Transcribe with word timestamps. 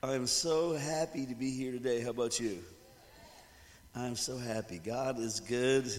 I'm 0.00 0.28
so 0.28 0.74
happy 0.74 1.26
to 1.26 1.34
be 1.34 1.50
here 1.50 1.72
today. 1.72 2.00
How 2.00 2.10
about 2.10 2.38
you? 2.38 2.62
I'm 3.96 4.14
so 4.14 4.38
happy. 4.38 4.78
God 4.78 5.18
is 5.18 5.40
good 5.40 5.90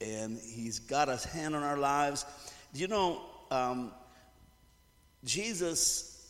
and 0.00 0.36
He's 0.36 0.80
got 0.80 1.08
a 1.08 1.16
hand 1.28 1.54
on 1.54 1.62
our 1.62 1.76
lives. 1.76 2.26
You 2.74 2.88
know, 2.88 3.22
um, 3.52 3.92
Jesus 5.24 6.28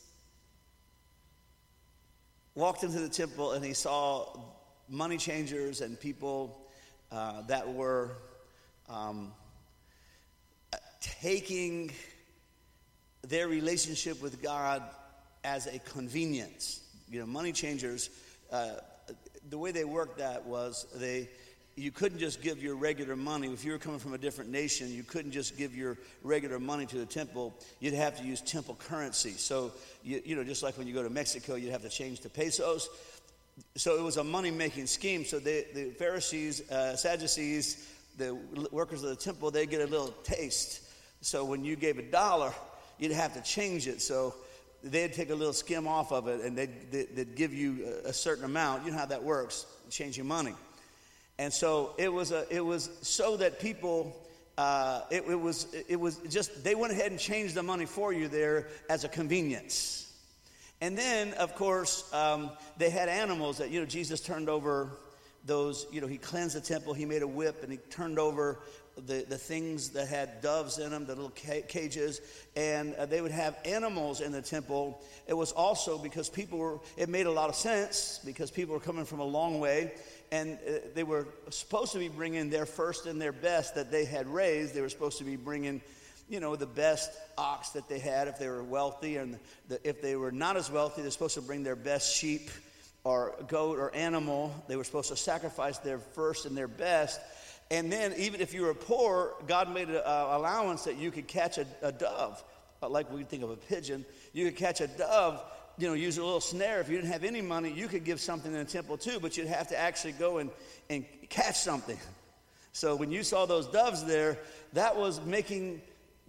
walked 2.54 2.82
into 2.82 3.00
the 3.00 3.08
temple 3.08 3.52
and 3.52 3.64
He 3.64 3.72
saw 3.72 4.38
money 4.86 5.16
changers 5.16 5.80
and 5.80 5.98
people 5.98 6.68
uh, 7.10 7.40
that 7.46 7.66
were 7.72 8.10
um, 8.90 9.32
taking 11.00 11.92
their 13.26 13.48
relationship 13.48 14.20
with 14.20 14.42
God 14.42 14.82
as 15.44 15.66
a 15.66 15.78
convenience 15.78 16.82
you 17.10 17.20
know, 17.20 17.26
money 17.26 17.52
changers, 17.52 18.10
uh, 18.52 18.72
the 19.48 19.58
way 19.58 19.70
they 19.70 19.84
worked 19.84 20.18
that 20.18 20.44
was 20.44 20.86
they, 20.94 21.28
you 21.76 21.90
couldn't 21.90 22.18
just 22.18 22.42
give 22.42 22.62
your 22.62 22.74
regular 22.74 23.16
money. 23.16 23.52
If 23.52 23.64
you 23.64 23.72
were 23.72 23.78
coming 23.78 23.98
from 23.98 24.14
a 24.14 24.18
different 24.18 24.50
nation, 24.50 24.90
you 24.90 25.02
couldn't 25.02 25.32
just 25.32 25.56
give 25.58 25.76
your 25.76 25.98
regular 26.22 26.58
money 26.58 26.86
to 26.86 26.96
the 26.96 27.06
temple. 27.06 27.54
You'd 27.80 27.94
have 27.94 28.16
to 28.18 28.24
use 28.24 28.40
temple 28.40 28.76
currency. 28.88 29.32
So, 29.32 29.72
you, 30.02 30.22
you 30.24 30.36
know, 30.36 30.42
just 30.42 30.62
like 30.62 30.78
when 30.78 30.86
you 30.86 30.94
go 30.94 31.02
to 31.02 31.10
Mexico, 31.10 31.54
you'd 31.54 31.72
have 31.72 31.82
to 31.82 31.88
change 31.88 32.20
to 32.20 32.30
pesos. 32.30 32.88
So 33.76 33.96
it 33.96 34.02
was 34.02 34.16
a 34.16 34.24
money 34.24 34.50
making 34.50 34.86
scheme. 34.86 35.24
So 35.24 35.38
they, 35.38 35.66
the 35.74 35.90
Pharisees, 35.90 36.68
uh, 36.70 36.96
Sadducees, 36.96 37.86
the 38.16 38.34
workers 38.72 39.02
of 39.02 39.10
the 39.10 39.16
temple, 39.16 39.50
they 39.50 39.66
get 39.66 39.80
a 39.82 39.86
little 39.86 40.14
taste. 40.24 40.80
So 41.20 41.44
when 41.44 41.64
you 41.64 41.76
gave 41.76 41.98
a 41.98 42.02
dollar, 42.02 42.52
you'd 42.98 43.12
have 43.12 43.34
to 43.34 43.42
change 43.42 43.86
it. 43.86 44.00
So 44.00 44.34
they'd 44.90 45.12
take 45.12 45.30
a 45.30 45.34
little 45.34 45.52
skim 45.52 45.86
off 45.86 46.12
of 46.12 46.28
it 46.28 46.40
and 46.40 46.56
they'd, 46.56 46.90
they'd 46.90 47.34
give 47.34 47.52
you 47.52 47.86
a 48.04 48.12
certain 48.12 48.44
amount. 48.44 48.84
You 48.84 48.92
know 48.92 48.98
how 48.98 49.06
that 49.06 49.22
works, 49.22 49.66
changing 49.90 50.26
money. 50.26 50.54
And 51.38 51.52
so 51.52 51.94
it 51.98 52.12
was, 52.12 52.32
a, 52.32 52.46
it 52.50 52.64
was 52.64 52.88
so 53.02 53.36
that 53.36 53.60
people, 53.60 54.16
uh, 54.56 55.02
it, 55.10 55.24
it, 55.28 55.40
was, 55.40 55.66
it 55.88 56.00
was 56.00 56.16
just, 56.30 56.64
they 56.64 56.74
went 56.74 56.92
ahead 56.92 57.10
and 57.10 57.20
changed 57.20 57.54
the 57.54 57.62
money 57.62 57.84
for 57.84 58.12
you 58.12 58.28
there 58.28 58.68
as 58.88 59.04
a 59.04 59.08
convenience. 59.08 60.12
And 60.80 60.96
then, 60.96 61.32
of 61.34 61.54
course, 61.54 62.12
um, 62.12 62.50
they 62.76 62.90
had 62.90 63.08
animals 63.08 63.58
that, 63.58 63.70
you 63.70 63.80
know, 63.80 63.86
Jesus 63.86 64.20
turned 64.20 64.48
over 64.48 64.90
those, 65.44 65.86
you 65.92 66.00
know, 66.00 66.06
he 66.06 66.18
cleansed 66.18 66.56
the 66.56 66.60
temple, 66.60 66.92
he 66.92 67.04
made 67.04 67.22
a 67.22 67.26
whip, 67.26 67.62
and 67.62 67.70
he 67.70 67.78
turned 67.78 68.18
over 68.18 68.58
the, 68.96 69.26
the 69.28 69.36
things 69.36 69.90
that 69.90 70.08
had 70.08 70.40
doves 70.40 70.78
in 70.78 70.90
them, 70.90 71.04
the 71.06 71.14
little 71.14 71.30
cages, 71.30 72.20
and 72.56 72.94
uh, 72.94 73.06
they 73.06 73.20
would 73.20 73.32
have 73.32 73.56
animals 73.64 74.20
in 74.20 74.32
the 74.32 74.40
temple. 74.40 75.02
It 75.26 75.34
was 75.34 75.52
also 75.52 75.98
because 75.98 76.28
people 76.28 76.58
were, 76.58 76.80
it 76.96 77.08
made 77.08 77.26
a 77.26 77.30
lot 77.30 77.50
of 77.50 77.56
sense 77.56 78.20
because 78.24 78.50
people 78.50 78.74
were 78.74 78.80
coming 78.80 79.04
from 79.04 79.20
a 79.20 79.24
long 79.24 79.60
way 79.60 79.92
and 80.32 80.58
uh, 80.66 80.78
they 80.94 81.04
were 81.04 81.28
supposed 81.50 81.92
to 81.92 81.98
be 81.98 82.08
bringing 82.08 82.50
their 82.50 82.66
first 82.66 83.06
and 83.06 83.20
their 83.20 83.32
best 83.32 83.74
that 83.74 83.90
they 83.90 84.04
had 84.04 84.26
raised. 84.26 84.74
They 84.74 84.80
were 84.80 84.88
supposed 84.88 85.18
to 85.18 85.24
be 85.24 85.36
bringing, 85.36 85.80
you 86.28 86.40
know, 86.40 86.56
the 86.56 86.66
best 86.66 87.10
ox 87.38 87.70
that 87.70 87.88
they 87.88 87.98
had 87.98 88.28
if 88.28 88.38
they 88.38 88.48
were 88.48 88.64
wealthy, 88.64 89.16
and 89.16 89.38
the, 89.68 89.86
if 89.88 90.02
they 90.02 90.16
were 90.16 90.32
not 90.32 90.56
as 90.56 90.70
wealthy, 90.70 91.02
they're 91.02 91.10
supposed 91.10 91.34
to 91.34 91.42
bring 91.42 91.62
their 91.62 91.76
best 91.76 92.14
sheep 92.14 92.50
or 93.04 93.34
goat 93.46 93.78
or 93.78 93.94
animal. 93.94 94.52
They 94.68 94.76
were 94.76 94.84
supposed 94.84 95.10
to 95.10 95.16
sacrifice 95.16 95.78
their 95.78 95.98
first 95.98 96.46
and 96.46 96.56
their 96.56 96.68
best 96.68 97.20
and 97.70 97.92
then, 97.92 98.14
even 98.16 98.40
if 98.40 98.54
you 98.54 98.62
were 98.62 98.74
poor, 98.74 99.34
God 99.48 99.72
made 99.72 99.88
an 99.88 99.96
allowance 99.96 100.84
that 100.84 100.96
you 100.96 101.10
could 101.10 101.26
catch 101.26 101.58
a, 101.58 101.66
a 101.82 101.90
dove, 101.90 102.42
like 102.80 103.10
we 103.12 103.24
think 103.24 103.42
of 103.42 103.50
a 103.50 103.56
pigeon. 103.56 104.04
You 104.32 104.46
could 104.46 104.56
catch 104.56 104.80
a 104.80 104.86
dove, 104.86 105.42
you 105.76 105.88
know, 105.88 105.94
use 105.94 106.16
a 106.18 106.24
little 106.24 106.40
snare. 106.40 106.80
If 106.80 106.88
you 106.88 106.96
didn't 106.96 107.12
have 107.12 107.24
any 107.24 107.40
money, 107.40 107.72
you 107.72 107.88
could 107.88 108.04
give 108.04 108.20
something 108.20 108.52
in 108.52 108.58
the 108.58 108.64
temple 108.64 108.96
too, 108.96 109.18
but 109.20 109.36
you'd 109.36 109.48
have 109.48 109.68
to 109.68 109.78
actually 109.78 110.12
go 110.12 110.38
and, 110.38 110.50
and 110.88 111.04
catch 111.28 111.56
something. 111.56 111.98
So 112.72 112.94
when 112.94 113.10
you 113.10 113.24
saw 113.24 113.46
those 113.46 113.66
doves 113.66 114.04
there, 114.04 114.38
that 114.74 114.96
was 114.96 115.20
making 115.24 115.82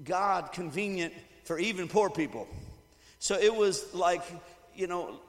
God 0.03 0.51
convenient 0.53 1.13
for 1.43 1.59
even 1.59 1.87
poor 1.87 2.09
people. 2.09 2.47
So 3.19 3.37
it 3.37 3.53
was 3.53 3.93
like, 3.93 4.23
you 4.75 4.87
know, 4.87 5.19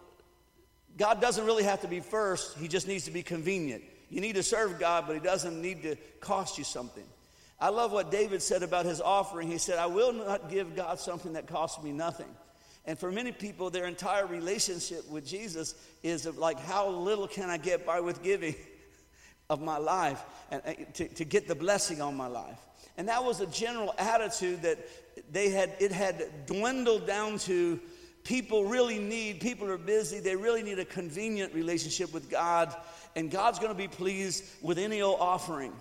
God 0.97 1.21
doesn't 1.21 1.45
really 1.45 1.65
have 1.65 1.83
to 1.83 1.89
be 1.89 2.01
first, 2.01 2.57
He 2.59 2.67
just 2.67 2.89
needs 2.89 3.05
to 3.05 3.11
be 3.11 3.23
convenient. 3.23 3.85
You 4.11 4.21
need 4.21 4.35
to 4.37 4.43
serve 4.43 4.79
God, 4.79 5.05
but 5.07 5.15
He 5.15 5.21
doesn't 5.21 5.61
need 5.61 5.83
to 5.83 5.97
cost 6.21 6.59
you 6.59 6.65
something. 6.65 7.05
I 7.61 7.71
love 7.71 7.91
what 7.91 8.11
David 8.11 8.41
said 8.41 8.63
about 8.63 8.87
his 8.87 9.01
offering. 9.01 9.49
He 9.49 9.59
said, 9.59 9.79
I 9.79 9.87
will 9.87 10.13
not 10.13 10.49
give 10.49 10.77
God 10.77 11.01
something 11.01 11.33
that 11.33 11.49
costs 11.49 11.83
me 11.83 11.91
nothing. 11.91 12.29
And 12.85 12.99
for 12.99 13.11
many 13.11 13.33
people, 13.33 13.69
their 13.69 13.87
entire 13.87 14.27
relationship 14.27 15.09
with 15.11 15.27
Jesus 15.27 15.75
is 16.03 16.25
like, 16.27 16.61
how 16.61 16.89
little 16.89 17.27
can 17.27 17.51
I 17.51 17.59
get 17.59 17.85
by 17.85 18.01
with 18.01 18.23
giving 18.23 18.55
of 19.51 19.61
my 19.61 19.77
life 19.77 20.23
and 20.51 20.63
uh, 20.65 20.73
to, 20.95 21.09
to 21.09 21.25
get 21.25 21.49
the 21.49 21.55
blessing 21.55 22.01
on 22.01 22.17
my 22.17 22.29
life? 22.29 22.59
And 22.97 23.09
that 23.09 23.25
was 23.25 23.41
a 23.41 23.47
general 23.47 23.95
attitude 23.99 24.63
that 24.63 24.79
they 25.31 25.51
had, 25.51 25.75
it 25.81 25.93
had 25.93 26.47
dwindled 26.47 27.07
down 27.07 27.39
to 27.41 27.81
people 28.23 28.65
really 28.65 28.99
need, 28.99 29.41
people 29.41 29.69
are 29.69 29.79
busy, 29.79 30.21
they 30.21 30.37
really 30.37 30.63
need 30.63 30.79
a 30.79 30.85
convenient 30.85 31.55
relationship 31.55 32.13
with 32.15 32.31
God 32.31 32.75
and 33.19 33.33
God's 33.33 33.59
going 33.59 33.73
to 33.73 33.77
be 33.77 33.89
pleased 33.89 34.45
with 34.63 34.79
any 34.79 35.03
old 35.03 35.19
offering. 35.19 35.73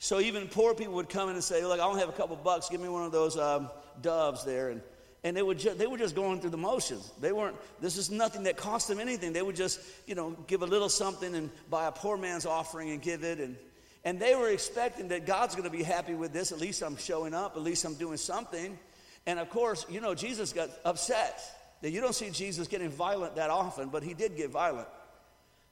So 0.00 0.18
even 0.18 0.48
poor 0.48 0.74
people 0.74 0.94
would 0.94 1.08
come 1.08 1.28
in 1.28 1.36
and 1.36 1.44
say, 1.44 1.64
"Look, 1.64 1.78
I 1.78 1.84
only 1.84 2.00
have 2.00 2.08
a 2.08 2.12
couple 2.12 2.34
bucks. 2.34 2.68
Give 2.68 2.80
me 2.80 2.88
one 2.88 3.04
of 3.04 3.12
those 3.12 3.38
um, 3.38 3.70
doves 4.00 4.44
there." 4.44 4.70
And 4.70 4.82
and 5.22 5.36
they 5.36 5.42
would 5.42 5.60
ju- 5.60 5.74
they 5.74 5.86
were 5.86 5.96
just 5.96 6.16
going 6.16 6.40
through 6.40 6.50
the 6.50 6.56
motions. 6.56 7.12
They 7.20 7.30
weren't. 7.30 7.56
This 7.80 7.96
is 7.96 8.10
nothing 8.10 8.42
that 8.44 8.56
cost 8.56 8.88
them 8.88 8.98
anything. 8.98 9.32
They 9.32 9.42
would 9.42 9.54
just 9.54 9.78
you 10.08 10.16
know 10.16 10.30
give 10.48 10.62
a 10.62 10.66
little 10.66 10.88
something 10.88 11.36
and 11.36 11.50
buy 11.70 11.86
a 11.86 11.92
poor 11.92 12.16
man's 12.16 12.46
offering 12.46 12.90
and 12.90 13.00
give 13.00 13.22
it. 13.22 13.38
And 13.38 13.56
and 14.04 14.18
they 14.18 14.34
were 14.34 14.48
expecting 14.48 15.06
that 15.08 15.24
God's 15.24 15.54
going 15.54 15.70
to 15.70 15.76
be 15.76 15.84
happy 15.84 16.14
with 16.14 16.32
this. 16.32 16.50
At 16.50 16.58
least 16.58 16.82
I'm 16.82 16.96
showing 16.96 17.32
up. 17.32 17.54
At 17.54 17.62
least 17.62 17.84
I'm 17.84 17.94
doing 17.94 18.16
something. 18.16 18.76
And 19.24 19.38
of 19.38 19.50
course, 19.50 19.86
you 19.88 20.00
know, 20.00 20.16
Jesus 20.16 20.52
got 20.52 20.68
upset. 20.84 21.40
That 21.82 21.92
you 21.92 22.00
don't 22.00 22.14
see 22.14 22.30
Jesus 22.30 22.66
getting 22.66 22.90
violent 22.90 23.36
that 23.36 23.50
often, 23.50 23.88
but 23.88 24.02
he 24.02 24.14
did 24.14 24.36
get 24.36 24.50
violent. 24.50 24.88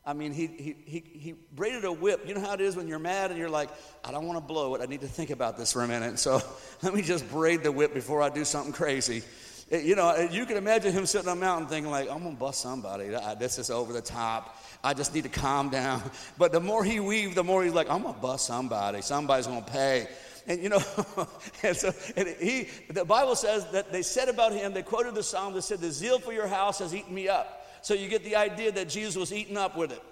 I 0.04 0.14
mean, 0.14 0.32
he, 0.32 0.46
he, 0.46 0.76
he, 0.84 1.04
he 1.12 1.34
braided 1.52 1.84
a 1.84 1.92
whip. 1.92 2.26
You 2.26 2.34
know 2.34 2.40
how 2.40 2.54
it 2.54 2.60
is 2.60 2.74
when 2.74 2.88
you're 2.88 2.98
mad 2.98 3.30
and 3.30 3.38
you're 3.38 3.50
like, 3.50 3.68
I 4.02 4.10
don't 4.10 4.26
want 4.26 4.38
to 4.38 4.44
blow 4.44 4.74
it. 4.74 4.80
I 4.80 4.86
need 4.86 5.02
to 5.02 5.08
think 5.08 5.30
about 5.30 5.58
this 5.58 5.72
for 5.72 5.82
a 5.82 5.88
minute. 5.88 6.18
So 6.18 6.40
let 6.82 6.94
me 6.94 7.02
just 7.02 7.30
braid 7.30 7.62
the 7.62 7.72
whip 7.72 7.92
before 7.92 8.22
I 8.22 8.30
do 8.30 8.44
something 8.44 8.72
crazy. 8.72 9.22
It, 9.68 9.84
you 9.84 9.96
know, 9.96 10.08
uh, 10.08 10.28
you 10.30 10.46
can 10.46 10.56
imagine 10.56 10.92
him 10.92 11.04
sitting 11.04 11.28
on 11.28 11.36
a 11.36 11.40
mountain 11.40 11.68
thinking 11.68 11.90
like, 11.90 12.10
I'm 12.10 12.22
going 12.22 12.34
to 12.34 12.40
bust 12.40 12.60
somebody. 12.60 13.08
This 13.38 13.58
is 13.58 13.70
over 13.70 13.92
the 13.92 14.00
top. 14.00 14.56
I 14.82 14.94
just 14.94 15.14
need 15.14 15.24
to 15.24 15.28
calm 15.28 15.68
down. 15.68 16.02
But 16.38 16.52
the 16.52 16.60
more 16.60 16.82
he 16.82 16.98
weaved, 16.98 17.34
the 17.34 17.44
more 17.44 17.62
he's 17.62 17.74
like, 17.74 17.90
I'm 17.90 18.02
going 18.02 18.14
to 18.14 18.20
bust 18.20 18.46
somebody. 18.46 19.02
Somebody's 19.02 19.46
going 19.46 19.62
to 19.62 19.70
pay. 19.70 20.08
And 20.46 20.62
you 20.62 20.70
know, 20.70 20.82
and 21.62 21.76
so 21.76 21.92
and 22.16 22.28
he, 22.40 22.68
the 22.88 23.04
Bible 23.04 23.36
says 23.36 23.70
that 23.72 23.92
they 23.92 24.00
said 24.00 24.28
about 24.30 24.52
him, 24.52 24.72
they 24.72 24.82
quoted 24.82 25.14
the 25.14 25.22
psalm 25.22 25.52
that 25.52 25.62
said, 25.62 25.80
The 25.80 25.92
zeal 25.92 26.18
for 26.18 26.32
your 26.32 26.46
house 26.46 26.78
has 26.78 26.94
eaten 26.94 27.14
me 27.14 27.28
up. 27.28 27.59
So 27.82 27.94
you 27.94 28.08
get 28.08 28.24
the 28.24 28.36
idea 28.36 28.72
that 28.72 28.88
Jesus 28.88 29.16
was 29.16 29.32
eaten 29.32 29.56
up 29.56 29.76
with 29.76 29.92
it. 29.92 30.02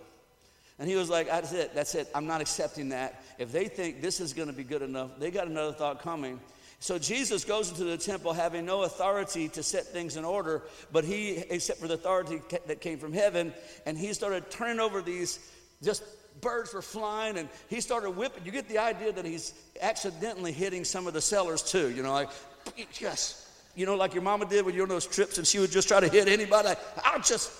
And 0.78 0.88
he 0.88 0.96
was 0.96 1.10
like, 1.10 1.26
That's 1.26 1.52
it, 1.52 1.74
that's 1.74 1.94
it. 1.94 2.08
I'm 2.14 2.26
not 2.26 2.40
accepting 2.40 2.90
that. 2.90 3.22
If 3.38 3.52
they 3.52 3.66
think 3.66 4.00
this 4.00 4.20
is 4.20 4.32
going 4.32 4.48
to 4.48 4.54
be 4.54 4.64
good 4.64 4.82
enough, 4.82 5.18
they 5.18 5.30
got 5.30 5.46
another 5.46 5.72
thought 5.72 6.00
coming. 6.00 6.40
So 6.80 6.98
Jesus 6.98 7.44
goes 7.44 7.70
into 7.70 7.82
the 7.82 7.96
temple 7.96 8.32
having 8.32 8.64
no 8.64 8.82
authority 8.82 9.48
to 9.50 9.64
set 9.64 9.86
things 9.86 10.16
in 10.16 10.24
order, 10.24 10.62
but 10.92 11.04
he, 11.04 11.38
except 11.50 11.80
for 11.80 11.88
the 11.88 11.94
authority 11.94 12.40
that 12.66 12.80
came 12.80 12.98
from 12.98 13.12
heaven, 13.12 13.52
and 13.84 13.98
he 13.98 14.12
started 14.12 14.48
turning 14.48 14.78
over 14.78 15.02
these 15.02 15.40
just 15.82 16.04
birds 16.40 16.72
were 16.72 16.82
flying 16.82 17.36
and 17.36 17.48
he 17.68 17.80
started 17.80 18.10
whipping. 18.10 18.44
You 18.44 18.52
get 18.52 18.68
the 18.68 18.78
idea 18.78 19.12
that 19.12 19.24
he's 19.24 19.54
accidentally 19.80 20.52
hitting 20.52 20.84
some 20.84 21.06
of 21.06 21.14
the 21.14 21.20
sellers 21.20 21.62
too, 21.62 21.90
you 21.90 22.02
know, 22.02 22.12
like, 22.12 22.30
yes, 23.00 23.47
you 23.78 23.86
know, 23.86 23.94
like 23.94 24.12
your 24.12 24.24
mama 24.24 24.44
did 24.44 24.66
when 24.66 24.74
you 24.74 24.80
were 24.80 24.86
on 24.86 24.88
those 24.88 25.06
trips 25.06 25.38
and 25.38 25.46
she 25.46 25.60
would 25.60 25.70
just 25.70 25.86
try 25.86 26.00
to 26.00 26.08
hit 26.08 26.26
anybody. 26.26 26.70
I'll 27.04 27.20
just. 27.20 27.52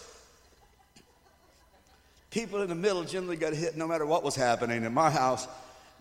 People 2.33 2.61
in 2.61 2.69
the 2.69 2.75
middle 2.75 3.05
generally 3.05 3.37
got 3.37 3.55
hit 3.55 3.77
no 3.77 3.87
matter 3.87 4.05
what 4.05 4.25
was 4.25 4.35
happening. 4.35 4.83
In 4.83 4.93
my 4.93 5.11
house, 5.11 5.47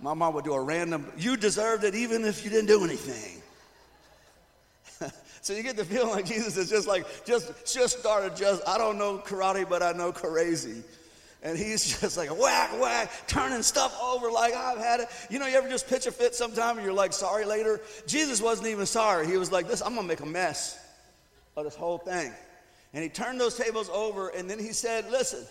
my 0.01 0.15
mom 0.15 0.33
would 0.33 0.43
do 0.43 0.53
a 0.53 0.61
random, 0.61 1.05
you 1.17 1.37
deserved 1.37 1.83
it 1.83 1.93
even 1.93 2.25
if 2.25 2.43
you 2.43 2.49
didn't 2.49 2.65
do 2.65 2.83
anything. 2.83 3.41
so 5.41 5.53
you 5.53 5.61
get 5.61 5.77
the 5.77 5.85
feeling 5.85 6.09
like 6.09 6.25
Jesus 6.33 6.57
is 6.57 6.67
just 6.67 6.87
like, 6.87 7.05
just, 7.23 7.71
just 7.71 7.99
started 7.99 8.35
just, 8.35 8.67
I 8.67 8.79
don't 8.79 8.97
know 8.97 9.19
karate, 9.19 9.69
but 9.69 9.83
I 9.83 9.91
know 9.91 10.11
crazy. 10.11 10.83
And 11.43 11.57
he's 11.57 11.99
just 12.01 12.17
like 12.17 12.29
whack, 12.37 12.79
whack, 12.79 13.11
turning 13.27 13.61
stuff 13.61 13.97
over 14.01 14.31
like 14.31 14.53
I've 14.53 14.79
had 14.79 15.01
it. 15.01 15.09
You 15.29 15.39
know, 15.39 15.47
you 15.47 15.55
ever 15.55 15.69
just 15.69 15.87
pitch 15.87 16.07
a 16.07 16.11
fit 16.11 16.35
sometime 16.35 16.77
and 16.77 16.85
you're 16.85 16.93
like 16.93 17.13
sorry 17.13 17.45
later? 17.45 17.79
Jesus 18.05 18.41
wasn't 18.41 18.67
even 18.67 18.85
sorry. 18.85 19.27
He 19.27 19.37
was 19.37 19.51
like, 19.51 19.67
this, 19.67 19.81
I'm 19.81 19.95
gonna 19.95 20.07
make 20.07 20.21
a 20.21 20.25
mess 20.25 20.79
of 21.55 21.65
this 21.65 21.75
whole 21.75 21.97
thing. 21.97 22.33
And 22.93 23.03
he 23.03 23.09
turned 23.09 23.39
those 23.39 23.55
tables 23.55 23.89
over 23.89 24.29
and 24.29 24.49
then 24.49 24.59
he 24.59 24.73
said, 24.73 25.09
Listen, 25.11 25.45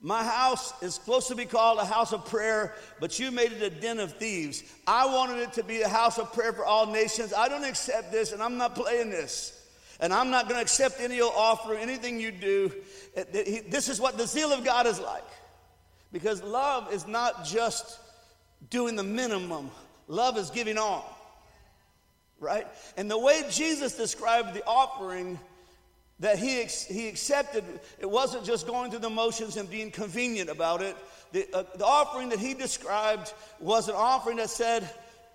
my 0.00 0.24
house 0.24 0.72
is 0.82 0.94
supposed 0.94 1.28
to 1.28 1.36
be 1.36 1.44
called 1.44 1.78
a 1.78 1.84
house 1.84 2.12
of 2.12 2.26
prayer, 2.26 2.74
but 2.98 3.20
you 3.20 3.30
made 3.30 3.52
it 3.52 3.62
a 3.62 3.70
den 3.70 4.00
of 4.00 4.14
thieves. 4.14 4.64
I 4.84 5.06
wanted 5.06 5.38
it 5.38 5.52
to 5.54 5.62
be 5.62 5.82
a 5.82 5.88
house 5.88 6.18
of 6.18 6.32
prayer 6.32 6.52
for 6.52 6.64
all 6.64 6.86
nations. 6.86 7.32
I 7.32 7.48
don't 7.48 7.64
accept 7.64 8.10
this 8.10 8.32
and 8.32 8.42
I'm 8.42 8.58
not 8.58 8.74
playing 8.74 9.10
this. 9.10 9.61
And 10.02 10.12
I'm 10.12 10.30
not 10.30 10.48
going 10.48 10.56
to 10.56 10.62
accept 10.62 11.00
any 11.00 11.20
offer, 11.20 11.74
anything 11.74 12.20
you 12.20 12.32
do. 12.32 12.72
This 13.14 13.88
is 13.88 14.00
what 14.00 14.18
the 14.18 14.26
zeal 14.26 14.52
of 14.52 14.64
God 14.64 14.86
is 14.88 14.98
like. 14.98 15.22
Because 16.12 16.42
love 16.42 16.92
is 16.92 17.06
not 17.06 17.44
just 17.44 18.00
doing 18.68 18.96
the 18.96 19.04
minimum, 19.04 19.70
love 20.08 20.36
is 20.36 20.50
giving 20.50 20.76
all. 20.76 21.18
Right? 22.40 22.66
And 22.96 23.08
the 23.08 23.18
way 23.18 23.44
Jesus 23.48 23.96
described 23.96 24.54
the 24.54 24.64
offering 24.64 25.38
that 26.18 26.36
he, 26.36 26.64
he 26.64 27.08
accepted, 27.08 27.62
it 28.00 28.10
wasn't 28.10 28.44
just 28.44 28.66
going 28.66 28.90
through 28.90 29.00
the 29.00 29.10
motions 29.10 29.56
and 29.56 29.70
being 29.70 29.92
convenient 29.92 30.50
about 30.50 30.82
it. 30.82 30.96
The, 31.30 31.46
uh, 31.54 31.62
the 31.76 31.86
offering 31.86 32.30
that 32.30 32.40
he 32.40 32.54
described 32.54 33.32
was 33.60 33.88
an 33.88 33.94
offering 33.96 34.38
that 34.38 34.50
said, 34.50 34.88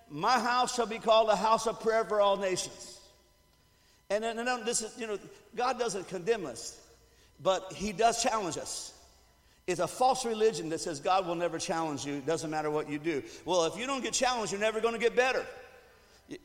My 0.09 0.37
house 0.37 0.75
shall 0.75 0.85
be 0.85 0.99
called 0.99 1.29
a 1.29 1.37
house 1.37 1.67
of 1.67 1.79
prayer 1.79 2.03
for 2.03 2.19
all 2.19 2.35
nations. 2.35 2.96
And, 4.09 4.23
and, 4.23 4.39
and 4.39 4.65
this 4.65 4.81
is, 4.81 4.97
you 4.97 5.07
know, 5.07 5.19
God 5.55 5.77
doesn't 5.77 6.07
condemn 6.07 6.45
us, 6.45 6.79
but 7.43 7.73
he 7.73 7.91
does 7.91 8.23
challenge 8.23 8.57
us. 8.57 8.93
It's 9.67 9.81
a 9.81 9.87
false 9.87 10.25
religion 10.25 10.69
that 10.69 10.79
says 10.79 11.01
God 11.01 11.27
will 11.27 11.35
never 11.35 11.59
challenge 11.59 12.05
you. 12.05 12.15
It 12.15 12.25
doesn't 12.25 12.49
matter 12.49 12.71
what 12.71 12.89
you 12.89 12.99
do. 12.99 13.21
Well, 13.43 13.65
if 13.65 13.77
you 13.77 13.85
don't 13.85 14.01
get 14.01 14.13
challenged, 14.13 14.53
you're 14.53 14.61
never 14.61 14.79
going 14.79 14.93
to 14.93 14.99
get 14.99 15.13
better. 15.13 15.45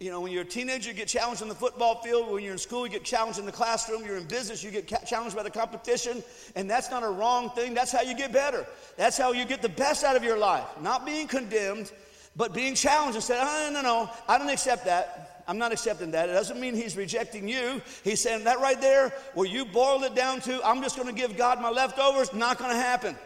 You 0.01 0.11
know, 0.11 0.21
when 0.21 0.33
you're 0.33 0.43
a 0.43 0.47
teenager, 0.47 0.91
you 0.91 0.97
get 0.97 1.09
challenged 1.09 1.43
on 1.43 1.49
the 1.49 1.55
football 1.55 2.03
field. 2.03 2.33
When 2.33 2.43
you're 2.43 2.53
in 2.53 2.59
school, 2.59 2.85
you 2.85 2.93
get 2.93 3.05
challenged 3.05 3.39
in 3.39 3.47
the 3.47 3.53
classroom. 3.53 4.05
You're 4.05 4.17
in 4.17 4.27
business, 4.27 4.63
you 4.63 4.71
get 4.73 4.87
challenged 5.07 5.37
by 5.37 5.43
the 5.45 5.51
competition. 5.51 6.23
And 6.57 6.69
that's 6.69 6.91
not 6.91 7.05
a 7.05 7.09
wrong 7.09 7.51
thing. 7.51 7.75
That's 7.75 7.93
how 7.93 8.03
you 8.03 8.17
get 8.17 8.33
better. 8.33 8.67
That's 8.97 9.19
how 9.19 9.33
you 9.33 9.45
get 9.45 9.63
the 9.63 9.69
best 9.69 10.03
out 10.05 10.17
of 10.17 10.25
your 10.25 10.39
life. 10.39 10.67
Not 10.81 11.07
being 11.07 11.29
condemned, 11.29 11.93
but 12.37 12.53
being 12.53 12.75
challenged 12.75 13.17
and 13.17 13.25
saying, 13.25 13.43
oh, 13.45 13.67
uh, 13.69 13.71
no, 13.71 13.83
no, 13.83 14.05
no, 14.05 14.11
I 14.29 14.39
don't 14.39 14.51
accept 14.51 14.85
that. 14.87 15.32
I'm 15.47 15.59
not 15.59 15.73
accepting 15.73 16.13
that. 16.13 16.29
It 16.29 16.33
doesn't 16.33 16.61
mean 16.61 16.75
he's 16.75 16.97
rejecting 16.97 17.49
you. 17.49 17.83
He's 18.05 18.21
saying 18.21 18.45
that 18.45 18.61
right 18.61 18.81
there, 18.81 19.13
where 19.35 19.47
you 19.47 19.65
boiled 19.65 20.05
it 20.05 20.15
down 20.15 20.41
to, 20.43 20.61
I'm 20.65 20.83
just 20.83 20.97
going 20.97 21.09
to 21.09 21.15
give 21.15 21.37
God 21.37 21.61
my 21.61 21.71
leftovers, 21.71 22.33
not 22.33 22.59
going 22.59 22.71
to 22.71 22.77
happen. 22.77 23.17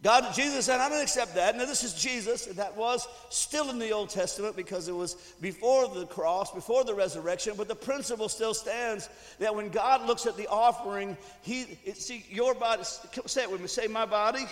God, 0.00 0.32
Jesus 0.32 0.66
said, 0.66 0.78
I 0.78 0.88
don't 0.88 1.02
accept 1.02 1.34
that. 1.34 1.56
Now, 1.56 1.64
this 1.64 1.82
is 1.82 1.92
Jesus. 1.92 2.44
That 2.46 2.76
was 2.76 3.08
still 3.30 3.68
in 3.68 3.80
the 3.80 3.90
Old 3.90 4.10
Testament 4.10 4.54
because 4.54 4.86
it 4.86 4.94
was 4.94 5.14
before 5.40 5.88
the 5.88 6.06
cross, 6.06 6.52
before 6.52 6.84
the 6.84 6.94
resurrection. 6.94 7.54
But 7.56 7.66
the 7.66 7.74
principle 7.74 8.28
still 8.28 8.54
stands 8.54 9.08
that 9.40 9.52
when 9.52 9.70
God 9.70 10.06
looks 10.06 10.24
at 10.26 10.36
the 10.36 10.46
offering, 10.46 11.16
He, 11.42 11.78
see, 11.94 12.24
your 12.30 12.54
body, 12.54 12.84
say 12.84 13.42
it 13.42 13.50
with 13.50 13.60
me, 13.60 13.66
say, 13.66 13.88
My 13.88 14.06
body 14.06 14.46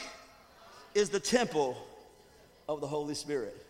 is 0.97 1.11
the 1.11 1.21
temple 1.21 1.77
of 2.69 2.81
the 2.81 2.89
Holy 2.89 3.15
Spirit. 3.15 3.66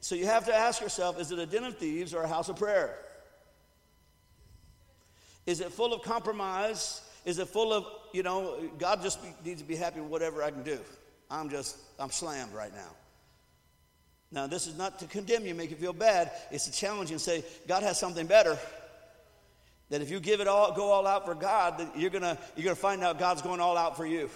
So 0.00 0.14
you 0.14 0.26
have 0.26 0.46
to 0.46 0.54
ask 0.54 0.80
yourself 0.80 1.20
is 1.20 1.30
it 1.30 1.38
a 1.38 1.46
den 1.46 1.64
of 1.64 1.76
thieves 1.78 2.14
or 2.14 2.22
a 2.22 2.28
house 2.28 2.48
of 2.48 2.56
prayer? 2.56 2.96
Is 5.46 5.60
it 5.60 5.72
full 5.72 5.92
of 5.92 6.02
compromise? 6.02 7.02
Is 7.24 7.38
it 7.38 7.48
full 7.48 7.72
of, 7.72 7.86
you 8.12 8.22
know, 8.22 8.58
God 8.78 9.02
just 9.02 9.22
be, 9.22 9.28
needs 9.44 9.60
to 9.60 9.68
be 9.68 9.76
happy 9.76 10.00
with 10.00 10.10
whatever 10.10 10.42
I 10.42 10.50
can 10.50 10.62
do? 10.62 10.78
I'm 11.30 11.50
just, 11.50 11.76
I'm 11.98 12.10
slammed 12.10 12.52
right 12.52 12.74
now. 12.74 12.90
Now, 14.32 14.46
this 14.46 14.66
is 14.66 14.78
not 14.78 15.00
to 15.00 15.06
condemn 15.06 15.44
you, 15.44 15.54
make 15.54 15.70
you 15.70 15.76
feel 15.76 15.92
bad. 15.92 16.30
It's 16.50 16.66
to 16.66 16.72
challenge 16.72 17.10
you 17.10 17.14
and 17.14 17.20
say, 17.20 17.44
God 17.66 17.82
has 17.82 17.98
something 17.98 18.26
better. 18.26 18.58
That 19.90 20.02
if 20.02 20.10
you 20.10 20.20
give 20.20 20.40
it 20.40 20.46
all, 20.46 20.72
go 20.72 20.90
all 20.90 21.06
out 21.06 21.26
for 21.26 21.34
God, 21.34 21.84
you're 21.96 22.10
gonna, 22.10 22.38
you're 22.56 22.64
gonna 22.64 22.76
find 22.76 23.02
out 23.02 23.18
God's 23.18 23.42
going 23.42 23.60
all 23.60 23.76
out 23.76 23.96
for 23.96 24.06
you. 24.06 24.30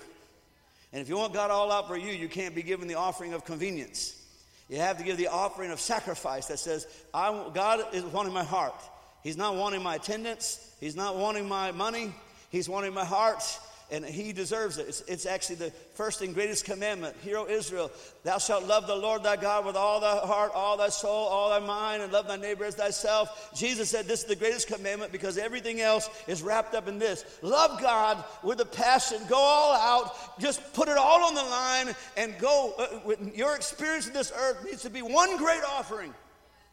And 0.92 1.00
if 1.00 1.08
you 1.08 1.16
want 1.16 1.32
God 1.32 1.50
all 1.50 1.70
out 1.70 1.86
for 1.86 1.96
you, 1.96 2.12
you 2.12 2.28
can't 2.28 2.54
be 2.54 2.62
given 2.62 2.88
the 2.88 2.96
offering 2.96 3.34
of 3.34 3.44
convenience. 3.44 4.20
You 4.68 4.78
have 4.78 4.98
to 4.98 5.04
give 5.04 5.16
the 5.16 5.28
offering 5.28 5.70
of 5.70 5.80
sacrifice 5.80 6.46
that 6.46 6.58
says, 6.58 6.86
I, 7.12 7.50
God 7.52 7.94
is 7.94 8.02
wanting 8.04 8.32
my 8.32 8.44
heart. 8.44 8.74
He's 9.22 9.36
not 9.36 9.56
wanting 9.56 9.82
my 9.82 9.96
attendance. 9.96 10.74
He's 10.80 10.96
not 10.96 11.16
wanting 11.16 11.48
my 11.48 11.72
money. 11.72 12.12
He's 12.50 12.68
wanting 12.68 12.94
my 12.94 13.04
heart 13.04 13.42
and 13.90 14.04
he 14.04 14.32
deserves 14.32 14.78
it. 14.78 14.88
It's, 14.88 15.00
it's, 15.02 15.26
actually 15.26 15.56
the 15.56 15.70
first 15.94 16.22
and 16.22 16.34
greatest 16.34 16.64
commandment. 16.64 17.16
Hear, 17.22 17.38
O 17.38 17.46
Israel, 17.46 17.90
thou 18.22 18.38
shalt 18.38 18.66
love 18.66 18.86
the 18.86 18.94
Lord 18.94 19.22
thy 19.22 19.36
God 19.36 19.66
with 19.66 19.76
all 19.76 20.00
thy 20.00 20.16
heart, 20.16 20.52
all 20.54 20.76
thy 20.76 20.88
soul, 20.88 21.26
all 21.28 21.50
thy 21.50 21.64
mind, 21.64 22.02
and 22.02 22.12
love 22.12 22.26
thy 22.26 22.36
neighbor 22.36 22.64
as 22.64 22.74
thyself. 22.74 23.52
Jesus 23.54 23.90
said 23.90 24.06
this 24.06 24.22
is 24.22 24.26
the 24.26 24.36
greatest 24.36 24.68
commandment 24.68 25.12
because 25.12 25.38
everything 25.38 25.80
else 25.80 26.08
is 26.26 26.42
wrapped 26.42 26.74
up 26.74 26.88
in 26.88 26.98
this. 26.98 27.24
Love 27.42 27.80
God 27.80 28.24
with 28.42 28.60
a 28.60 28.66
passion, 28.66 29.18
go 29.28 29.38
all 29.38 29.74
out, 29.74 30.40
just 30.40 30.72
put 30.72 30.88
it 30.88 30.96
all 30.96 31.24
on 31.24 31.34
the 31.34 31.42
line, 31.42 31.94
and 32.16 32.36
go. 32.38 32.74
Uh, 32.78 33.14
your 33.34 33.54
experience 33.54 34.06
of 34.06 34.14
this 34.14 34.32
earth 34.36 34.64
needs 34.64 34.82
to 34.82 34.90
be 34.90 35.02
one 35.02 35.36
great 35.36 35.62
offering 35.64 36.14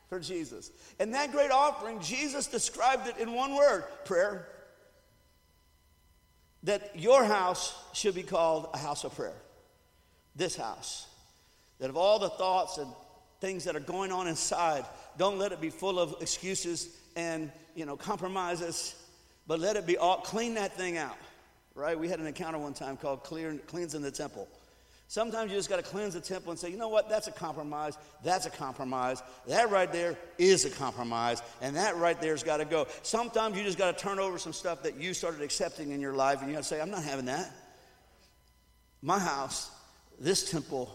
for 0.08 0.20
Jesus. 0.20 0.72
And 1.00 1.14
that 1.14 1.32
great 1.32 1.52
offering, 1.52 2.00
Jesus 2.02 2.48
described 2.48 3.08
it 3.08 3.18
in 3.18 3.34
one 3.34 3.56
word 3.56 3.86
prayer 4.06 4.48
that 6.64 6.92
your 6.98 7.24
house 7.24 7.76
should 7.94 8.16
be 8.16 8.24
called 8.24 8.70
a 8.74 8.78
house 8.78 9.04
of 9.04 9.16
prayer. 9.16 9.34
This 10.36 10.56
house. 10.56 11.08
That 11.80 11.90
of 11.90 11.98
all 11.98 12.20
the 12.20 12.30
thoughts 12.30 12.78
and 12.78 12.88
things 13.40 13.64
that 13.64 13.76
are 13.76 13.82
going 13.82 14.12
on 14.12 14.28
inside, 14.28 14.86
don't 15.18 15.40
let 15.40 15.52
it 15.52 15.60
be 15.60 15.70
full 15.70 16.00
of 16.00 16.16
excuses 16.22 16.96
and, 17.16 17.52
you 17.76 17.86
know, 17.86 17.98
compromises, 17.98 18.96
but 19.48 19.60
let 19.60 19.76
it 19.76 19.88
be 19.88 19.98
all, 19.98 20.18
clean 20.18 20.54
that 20.54 20.78
thing 20.78 20.98
out, 20.98 21.18
right? 21.74 22.00
We 22.00 22.08
had 22.08 22.20
an 22.20 22.28
encounter 22.28 22.60
one 22.60 22.74
time 22.74 22.98
called 22.98 23.24
clear, 23.24 23.56
Cleansing 23.68 24.02
the 24.02 24.12
Temple. 24.12 24.48
Sometimes 25.12 25.52
you 25.52 25.58
just 25.58 25.68
got 25.68 25.76
to 25.76 25.84
cleanse 25.84 26.14
the 26.14 26.22
temple 26.22 26.52
and 26.52 26.58
say, 26.58 26.70
you 26.70 26.78
know 26.78 26.88
what, 26.88 27.10
that's 27.10 27.28
a 27.28 27.34
compromise. 27.34 27.98
That's 28.24 28.46
a 28.46 28.50
compromise. 28.50 29.22
That 29.46 29.70
right 29.70 29.92
there 29.92 30.18
is 30.38 30.64
a 30.64 30.70
compromise. 30.70 31.44
And 31.62 31.76
that 31.76 31.98
right 31.98 32.18
there's 32.22 32.44
got 32.44 32.58
to 32.58 32.66
go. 32.66 32.88
Sometimes 33.04 33.58
you 33.58 33.64
just 33.66 33.78
got 33.78 33.98
to 33.98 34.02
turn 34.02 34.20
over 34.20 34.38
some 34.38 34.54
stuff 34.54 34.84
that 34.84 34.96
you 34.96 35.14
started 35.14 35.42
accepting 35.42 35.92
in 35.92 36.00
your 36.00 36.14
life 36.14 36.40
and 36.40 36.48
you 36.48 36.56
got 36.56 36.64
to 36.64 36.70
say, 36.70 36.80
I'm 36.80 36.92
not 36.92 37.04
having 37.04 37.26
that. 37.26 37.52
My 39.02 39.20
house, 39.20 39.70
this 40.18 40.50
temple, 40.50 40.90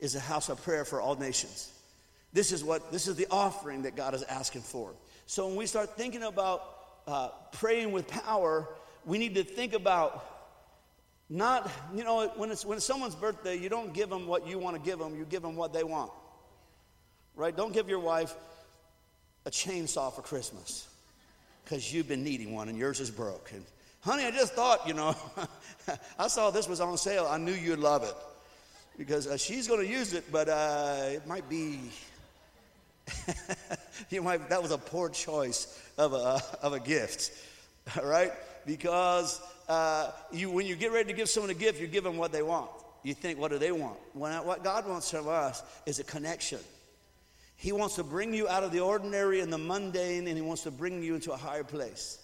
is 0.00 0.16
a 0.16 0.20
house 0.20 0.50
of 0.50 0.62
prayer 0.62 0.84
for 0.84 1.00
all 1.00 1.14
nations. 1.14 1.72
This 2.34 2.52
is 2.52 2.62
what 2.62 2.92
this 2.92 3.08
is 3.08 3.16
the 3.16 3.26
offering 3.30 3.84
that 3.84 3.96
God 3.96 4.12
is 4.12 4.22
asking 4.24 4.62
for. 4.62 4.92
So 5.24 5.46
when 5.46 5.56
we 5.56 5.64
start 5.64 5.96
thinking 5.96 6.24
about 6.24 6.62
uh, 7.06 7.28
praying 7.52 7.92
with 7.92 8.06
power, 8.06 8.68
we 9.06 9.16
need 9.16 9.34
to 9.36 9.44
think 9.44 9.72
about 9.72 10.31
not, 11.32 11.70
you 11.94 12.04
know, 12.04 12.28
when 12.36 12.50
it's, 12.50 12.62
when 12.62 12.76
it's 12.76 12.84
someone's 12.84 13.14
birthday, 13.14 13.56
you 13.56 13.70
don't 13.70 13.94
give 13.94 14.10
them 14.10 14.26
what 14.26 14.46
you 14.46 14.58
want 14.58 14.76
to 14.76 14.82
give 14.82 14.98
them, 14.98 15.16
you 15.16 15.24
give 15.24 15.40
them 15.40 15.56
what 15.56 15.72
they 15.72 15.82
want. 15.82 16.12
Right? 17.34 17.56
Don't 17.56 17.72
give 17.72 17.88
your 17.88 18.00
wife 18.00 18.34
a 19.46 19.50
chainsaw 19.50 20.12
for 20.12 20.20
Christmas 20.20 20.86
because 21.64 21.90
you've 21.90 22.06
been 22.06 22.22
needing 22.22 22.54
one 22.54 22.68
and 22.68 22.76
yours 22.76 23.00
is 23.00 23.10
broke. 23.10 23.50
And, 23.54 23.64
honey, 24.00 24.26
I 24.26 24.30
just 24.30 24.52
thought, 24.52 24.86
you 24.86 24.92
know, 24.92 25.16
I 26.18 26.28
saw 26.28 26.50
this 26.50 26.68
was 26.68 26.82
on 26.82 26.98
sale. 26.98 27.26
I 27.26 27.38
knew 27.38 27.54
you'd 27.54 27.78
love 27.78 28.02
it 28.02 28.14
because 28.98 29.26
uh, 29.26 29.38
she's 29.38 29.66
going 29.66 29.80
to 29.80 29.90
use 29.90 30.12
it, 30.12 30.30
but 30.30 30.50
uh, 30.50 31.04
it 31.06 31.26
might 31.26 31.48
be. 31.48 31.80
you 34.10 34.20
might, 34.20 34.50
that 34.50 34.62
was 34.62 34.70
a 34.70 34.78
poor 34.78 35.08
choice 35.08 35.80
of 35.96 36.12
a, 36.12 36.42
of 36.60 36.74
a 36.74 36.78
gift, 36.78 37.32
all 37.98 38.04
right? 38.08 38.32
Because 38.66 39.40
uh, 39.68 40.10
you, 40.32 40.50
when 40.50 40.66
you 40.66 40.76
get 40.76 40.92
ready 40.92 41.10
to 41.10 41.16
give 41.16 41.28
someone 41.28 41.50
a 41.50 41.54
gift, 41.54 41.80
you 41.80 41.86
give 41.86 42.04
them 42.04 42.16
what 42.16 42.32
they 42.32 42.42
want. 42.42 42.70
You 43.02 43.14
think, 43.14 43.38
what 43.38 43.50
do 43.50 43.58
they 43.58 43.72
want? 43.72 43.98
When, 44.12 44.32
what 44.44 44.62
God 44.62 44.88
wants 44.88 45.10
from 45.10 45.28
us 45.28 45.62
is 45.86 45.98
a 45.98 46.04
connection. 46.04 46.60
He 47.56 47.72
wants 47.72 47.96
to 47.96 48.04
bring 48.04 48.34
you 48.34 48.48
out 48.48 48.64
of 48.64 48.72
the 48.72 48.80
ordinary 48.80 49.40
and 49.40 49.52
the 49.52 49.58
mundane, 49.58 50.26
and 50.26 50.36
He 50.36 50.42
wants 50.42 50.62
to 50.64 50.70
bring 50.70 51.02
you 51.02 51.14
into 51.14 51.32
a 51.32 51.36
higher 51.36 51.64
place. 51.64 52.18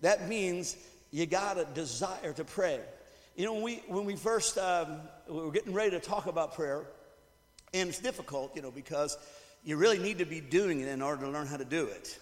That 0.00 0.28
means 0.28 0.76
you 1.10 1.26
got 1.26 1.58
a 1.58 1.64
desire 1.64 2.32
to 2.34 2.44
pray. 2.44 2.80
You 3.36 3.46
know, 3.46 3.54
when 3.54 3.62
we, 3.62 3.82
when 3.86 4.04
we 4.04 4.16
first 4.16 4.58
um, 4.58 5.00
we 5.28 5.40
were 5.40 5.52
getting 5.52 5.72
ready 5.72 5.90
to 5.90 6.00
talk 6.00 6.26
about 6.26 6.54
prayer, 6.54 6.84
and 7.74 7.88
it's 7.88 8.00
difficult, 8.00 8.56
you 8.56 8.62
know, 8.62 8.70
because 8.70 9.16
you 9.64 9.76
really 9.76 9.98
need 9.98 10.18
to 10.18 10.24
be 10.24 10.40
doing 10.40 10.80
it 10.80 10.88
in 10.88 11.02
order 11.02 11.26
to 11.26 11.30
learn 11.30 11.46
how 11.46 11.56
to 11.56 11.64
do 11.64 11.84
it. 11.86 12.18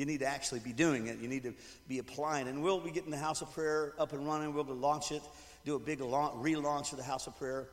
You 0.00 0.06
need 0.06 0.20
to 0.20 0.26
actually 0.26 0.60
be 0.60 0.72
doing 0.72 1.08
it. 1.08 1.18
You 1.18 1.28
need 1.28 1.42
to 1.42 1.52
be 1.86 1.98
applying. 1.98 2.48
And 2.48 2.62
we'll 2.62 2.80
be 2.80 2.90
getting 2.90 3.10
the 3.10 3.18
House 3.18 3.42
of 3.42 3.52
Prayer 3.52 3.92
up 3.98 4.14
and 4.14 4.26
running. 4.26 4.54
We'll 4.54 4.64
launch 4.64 5.12
it, 5.12 5.20
do 5.66 5.74
a 5.74 5.78
big 5.78 6.00
launch, 6.00 6.32
relaunch 6.36 6.92
of 6.92 6.96
the 6.96 7.04
House 7.04 7.26
of 7.26 7.36
Prayer. 7.38 7.68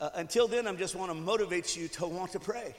Uh, 0.00 0.10
until 0.16 0.48
then, 0.48 0.66
I 0.66 0.74
just 0.74 0.96
want 0.96 1.12
to 1.12 1.14
motivate 1.14 1.76
you 1.76 1.86
to 1.86 2.06
want 2.08 2.32
to 2.32 2.40
pray. 2.40 2.74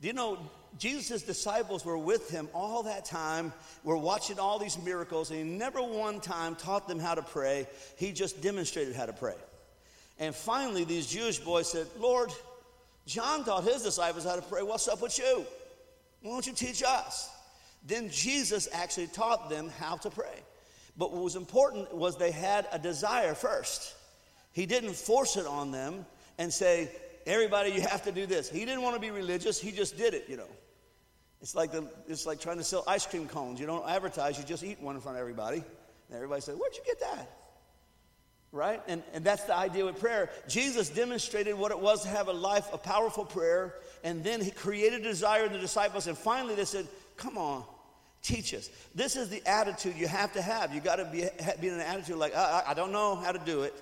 Do 0.00 0.06
you 0.06 0.12
know 0.12 0.38
Jesus' 0.78 1.22
disciples 1.22 1.84
were 1.84 1.98
with 1.98 2.30
him 2.30 2.48
all 2.54 2.84
that 2.84 3.04
time, 3.04 3.52
were 3.82 3.96
watching 3.96 4.38
all 4.38 4.60
these 4.60 4.78
miracles, 4.84 5.32
and 5.32 5.40
he 5.40 5.44
never 5.44 5.82
one 5.82 6.20
time 6.20 6.54
taught 6.54 6.86
them 6.86 7.00
how 7.00 7.16
to 7.16 7.22
pray. 7.22 7.66
He 7.96 8.12
just 8.12 8.40
demonstrated 8.40 8.94
how 8.94 9.06
to 9.06 9.12
pray. 9.12 9.34
And 10.20 10.32
finally, 10.32 10.84
these 10.84 11.08
Jewish 11.08 11.40
boys 11.40 11.72
said, 11.72 11.88
Lord, 11.98 12.30
John 13.04 13.44
taught 13.44 13.64
his 13.64 13.82
disciples 13.82 14.24
how 14.24 14.36
to 14.36 14.42
pray. 14.42 14.62
What's 14.62 14.86
up 14.86 15.02
with 15.02 15.18
you? 15.18 15.44
Why 16.22 16.30
don't 16.30 16.46
you 16.46 16.52
teach 16.52 16.84
us? 16.86 17.30
Then 17.88 18.10
Jesus 18.10 18.68
actually 18.72 19.08
taught 19.08 19.48
them 19.48 19.70
how 19.80 19.96
to 19.96 20.10
pray. 20.10 20.44
But 20.96 21.10
what 21.10 21.22
was 21.22 21.36
important 21.36 21.92
was 21.94 22.16
they 22.16 22.30
had 22.30 22.68
a 22.70 22.78
desire 22.78 23.34
first. 23.34 23.94
He 24.52 24.66
didn't 24.66 24.94
force 24.94 25.36
it 25.36 25.46
on 25.46 25.70
them 25.70 26.04
and 26.36 26.52
say, 26.52 26.90
everybody, 27.26 27.70
you 27.70 27.80
have 27.80 28.04
to 28.04 28.12
do 28.12 28.26
this. 28.26 28.50
He 28.50 28.60
didn't 28.60 28.82
want 28.82 28.94
to 28.94 29.00
be 29.00 29.10
religious, 29.10 29.58
he 29.58 29.72
just 29.72 29.96
did 29.96 30.12
it, 30.12 30.26
you 30.28 30.36
know. 30.36 30.48
It's 31.40 31.54
like, 31.54 31.72
the, 31.72 31.88
it's 32.08 32.26
like 32.26 32.40
trying 32.40 32.58
to 32.58 32.64
sell 32.64 32.84
ice 32.86 33.06
cream 33.06 33.26
cones. 33.26 33.58
You 33.58 33.66
don't 33.66 33.88
advertise, 33.88 34.38
you 34.38 34.44
just 34.44 34.64
eat 34.64 34.80
one 34.80 34.96
in 34.96 35.00
front 35.00 35.16
of 35.16 35.20
everybody. 35.20 35.58
And 35.58 36.16
everybody 36.16 36.40
says, 36.40 36.56
Where'd 36.56 36.74
you 36.74 36.82
get 36.84 37.00
that? 37.00 37.30
Right? 38.50 38.82
And, 38.88 39.02
and 39.12 39.24
that's 39.24 39.44
the 39.44 39.54
idea 39.54 39.84
with 39.84 40.00
prayer. 40.00 40.30
Jesus 40.48 40.88
demonstrated 40.88 41.54
what 41.54 41.70
it 41.70 41.78
was 41.78 42.02
to 42.02 42.08
have 42.08 42.28
a 42.28 42.32
life 42.32 42.66
of 42.72 42.82
powerful 42.82 43.24
prayer, 43.24 43.74
and 44.02 44.24
then 44.24 44.40
he 44.40 44.50
created 44.50 45.00
a 45.00 45.04
desire 45.04 45.46
in 45.46 45.52
the 45.52 45.58
disciples, 45.58 46.06
and 46.06 46.18
finally 46.18 46.54
they 46.54 46.64
said, 46.64 46.88
Come 47.16 47.38
on, 47.38 47.62
teach 48.28 48.54
us. 48.54 48.68
This 48.94 49.16
is 49.16 49.30
the 49.30 49.44
attitude 49.46 49.96
you 49.96 50.06
have 50.06 50.32
to 50.34 50.42
have. 50.42 50.74
You 50.74 50.80
got 50.80 50.96
to 50.96 51.04
be, 51.06 51.26
be 51.60 51.68
in 51.68 51.74
an 51.74 51.80
attitude 51.80 52.16
like, 52.16 52.36
I, 52.36 52.62
I 52.68 52.74
don't 52.74 52.92
know 52.92 53.16
how 53.16 53.32
to 53.32 53.38
do 53.38 53.62
it. 53.62 53.74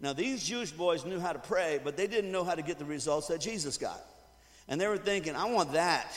Now, 0.00 0.12
these 0.12 0.44
Jewish 0.44 0.70
boys 0.70 1.04
knew 1.04 1.18
how 1.18 1.32
to 1.32 1.40
pray, 1.40 1.80
but 1.82 1.96
they 1.96 2.06
didn't 2.06 2.30
know 2.30 2.44
how 2.44 2.54
to 2.54 2.62
get 2.62 2.78
the 2.78 2.84
results 2.84 3.26
that 3.28 3.40
Jesus 3.40 3.76
got. 3.76 4.00
And 4.68 4.80
they 4.80 4.86
were 4.86 4.98
thinking, 4.98 5.34
I 5.34 5.50
want 5.50 5.72
that. 5.72 6.08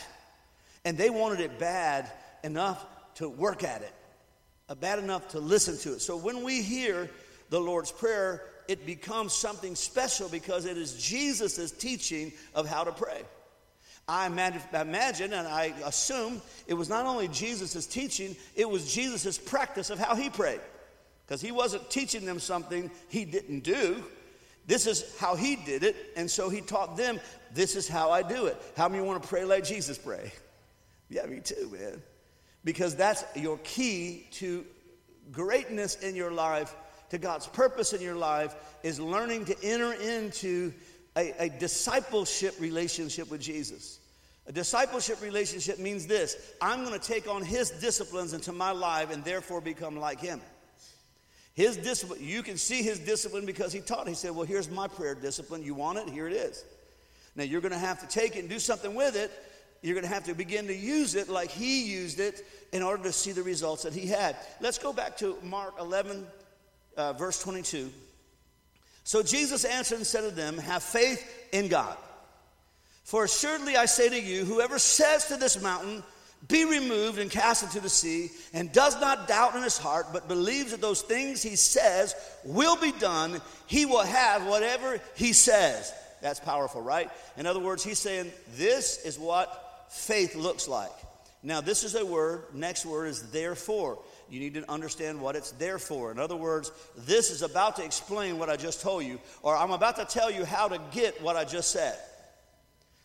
And 0.85 0.97
they 0.97 1.09
wanted 1.09 1.39
it 1.39 1.57
bad 1.57 2.09
enough 2.43 2.85
to 3.15 3.27
work 3.27 3.63
at 3.63 3.81
it, 3.81 3.93
uh, 4.69 4.75
bad 4.75 4.99
enough 4.99 5.29
to 5.29 5.39
listen 5.39 5.77
to 5.79 5.93
it. 5.93 6.01
So 6.01 6.15
when 6.17 6.43
we 6.43 6.61
hear 6.61 7.09
the 7.49 7.59
Lord's 7.59 7.91
Prayer, 7.91 8.43
it 8.67 8.85
becomes 8.85 9.33
something 9.33 9.75
special 9.75 10.29
because 10.29 10.65
it 10.65 10.77
is 10.77 10.93
Jesus' 10.95 11.71
teaching 11.71 12.31
of 12.53 12.67
how 12.67 12.83
to 12.83 12.91
pray. 12.91 13.21
I 14.11 14.25
imagine 14.25 15.31
and 15.31 15.47
I 15.47 15.73
assume 15.85 16.41
it 16.67 16.73
was 16.73 16.89
not 16.89 17.05
only 17.05 17.29
Jesus' 17.29 17.85
teaching, 17.85 18.35
it 18.57 18.69
was 18.69 18.93
Jesus' 18.93 19.37
practice 19.37 19.89
of 19.89 19.99
how 19.99 20.15
he 20.15 20.29
prayed. 20.29 20.59
Because 21.25 21.39
he 21.39 21.53
wasn't 21.53 21.89
teaching 21.89 22.25
them 22.25 22.37
something 22.37 22.91
he 23.07 23.23
didn't 23.23 23.61
do. 23.61 24.03
This 24.67 24.85
is 24.85 25.17
how 25.17 25.35
he 25.35 25.55
did 25.55 25.83
it, 25.83 25.95
and 26.17 26.29
so 26.29 26.49
he 26.49 26.59
taught 26.59 26.97
them, 26.97 27.21
this 27.53 27.77
is 27.77 27.87
how 27.87 28.11
I 28.11 28.21
do 28.21 28.47
it. 28.47 28.61
How 28.75 28.89
many 28.89 29.01
want 29.01 29.23
to 29.23 29.29
pray 29.29 29.45
like 29.45 29.63
Jesus 29.63 29.97
pray? 29.97 30.33
Yeah, 31.09 31.25
me 31.25 31.39
too, 31.39 31.69
man. 31.71 32.01
Because 32.65 32.97
that's 32.97 33.23
your 33.33 33.59
key 33.63 34.27
to 34.31 34.65
greatness 35.31 35.95
in 35.95 36.15
your 36.15 36.31
life, 36.31 36.75
to 37.11 37.17
God's 37.17 37.47
purpose 37.47 37.93
in 37.93 38.01
your 38.01 38.15
life, 38.15 38.53
is 38.83 38.99
learning 38.99 39.45
to 39.45 39.63
enter 39.63 39.93
into 39.93 40.73
a, 41.15 41.45
a 41.45 41.49
discipleship 41.49 42.55
relationship 42.59 43.31
with 43.31 43.39
Jesus. 43.39 43.99
A 44.51 44.53
discipleship 44.53 45.21
relationship 45.21 45.79
means 45.79 46.05
this 46.05 46.35
I'm 46.61 46.83
going 46.83 46.99
to 46.99 47.07
take 47.07 47.25
on 47.25 47.41
his 47.41 47.69
disciplines 47.71 48.33
into 48.33 48.51
my 48.51 48.71
life 48.71 49.09
and 49.09 49.23
therefore 49.23 49.61
become 49.61 49.95
like 49.95 50.19
him. 50.19 50.41
His 51.53 51.77
discipline, 51.77 52.19
you 52.21 52.43
can 52.43 52.57
see 52.57 52.83
his 52.83 52.99
discipline 52.99 53.45
because 53.45 53.71
he 53.71 53.79
taught. 53.79 54.09
He 54.09 54.13
said, 54.13 54.31
Well, 54.31 54.45
here's 54.45 54.69
my 54.69 54.89
prayer 54.89 55.15
discipline. 55.15 55.63
You 55.63 55.73
want 55.73 55.99
it? 55.99 56.09
Here 56.09 56.27
it 56.27 56.33
is. 56.33 56.65
Now 57.37 57.45
you're 57.45 57.61
going 57.61 57.71
to 57.71 57.77
have 57.77 58.01
to 58.01 58.07
take 58.07 58.35
it 58.35 58.39
and 58.39 58.49
do 58.49 58.59
something 58.59 58.93
with 58.93 59.15
it 59.15 59.31
you're 59.81 59.95
going 59.95 60.05
to 60.05 60.13
have 60.13 60.25
to 60.25 60.35
begin 60.35 60.67
to 60.67 60.75
use 60.75 61.15
it 61.15 61.27
like 61.27 61.49
he 61.49 61.91
used 61.91 62.19
it 62.19 62.45
in 62.71 62.83
order 62.83 63.01
to 63.03 63.11
see 63.11 63.31
the 63.31 63.41
results 63.41 63.81
that 63.81 63.93
he 63.93 64.05
had. 64.05 64.35
Let's 64.59 64.77
go 64.77 64.93
back 64.93 65.17
to 65.17 65.37
Mark 65.41 65.73
11, 65.79 66.27
uh, 66.97 67.13
verse 67.13 67.41
22. 67.41 67.91
So 69.03 69.23
Jesus 69.23 69.65
answered 69.65 69.95
and 69.95 70.05
said 70.05 70.21
to 70.21 70.29
them, 70.29 70.59
Have 70.59 70.83
faith 70.83 71.27
in 71.51 71.67
God. 71.67 71.97
For 73.11 73.25
assuredly 73.25 73.75
I 73.75 73.87
say 73.87 74.07
to 74.07 74.21
you, 74.21 74.45
whoever 74.45 74.79
says 74.79 75.25
to 75.25 75.35
this 75.35 75.61
mountain, 75.61 76.01
be 76.47 76.63
removed 76.63 77.19
and 77.19 77.29
cast 77.29 77.61
into 77.61 77.81
the 77.81 77.89
sea, 77.89 78.31
and 78.53 78.71
does 78.71 79.01
not 79.01 79.27
doubt 79.27 79.53
in 79.53 79.63
his 79.63 79.77
heart, 79.77 80.05
but 80.13 80.29
believes 80.29 80.71
that 80.71 80.79
those 80.79 81.01
things 81.01 81.43
he 81.43 81.57
says 81.57 82.15
will 82.45 82.77
be 82.77 82.93
done, 82.93 83.41
he 83.67 83.85
will 83.85 84.05
have 84.05 84.47
whatever 84.47 84.97
he 85.15 85.33
says. 85.33 85.91
That's 86.21 86.39
powerful, 86.39 86.81
right? 86.81 87.11
In 87.35 87.45
other 87.45 87.59
words, 87.59 87.83
he's 87.83 87.99
saying, 87.99 88.31
This 88.55 89.03
is 89.03 89.19
what 89.19 89.89
faith 89.89 90.33
looks 90.37 90.69
like. 90.69 90.93
Now, 91.43 91.59
this 91.59 91.83
is 91.83 91.95
a 91.95 92.05
word, 92.05 92.45
next 92.53 92.85
word 92.85 93.07
is 93.07 93.29
therefore. 93.31 93.99
You 94.29 94.39
need 94.39 94.53
to 94.53 94.71
understand 94.71 95.19
what 95.19 95.35
it's 95.35 95.51
there 95.51 95.79
for. 95.79 96.13
In 96.13 96.19
other 96.19 96.37
words, 96.37 96.71
this 96.99 97.29
is 97.29 97.41
about 97.41 97.75
to 97.75 97.83
explain 97.83 98.39
what 98.39 98.49
I 98.49 98.55
just 98.55 98.79
told 98.79 99.03
you, 99.03 99.19
or 99.43 99.57
I'm 99.57 99.71
about 99.71 99.97
to 99.97 100.05
tell 100.05 100.31
you 100.31 100.45
how 100.45 100.69
to 100.69 100.79
get 100.93 101.21
what 101.21 101.35
I 101.35 101.43
just 101.43 101.71
said. 101.71 101.99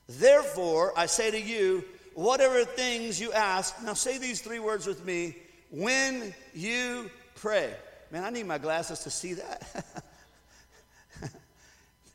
Therefore, 0.08 0.92
I 0.96 1.06
say 1.06 1.30
to 1.30 1.40
you, 1.40 1.84
whatever 2.14 2.64
things 2.64 3.20
you 3.20 3.32
ask, 3.32 3.74
now 3.82 3.94
say 3.94 4.18
these 4.18 4.40
three 4.40 4.58
words 4.58 4.86
with 4.86 5.04
me 5.04 5.36
when 5.70 6.34
you 6.54 7.10
pray. 7.34 7.74
Man, 8.10 8.24
I 8.24 8.30
need 8.30 8.46
my 8.46 8.58
glasses 8.58 9.00
to 9.00 9.10
see 9.10 9.34
that. 9.34 9.84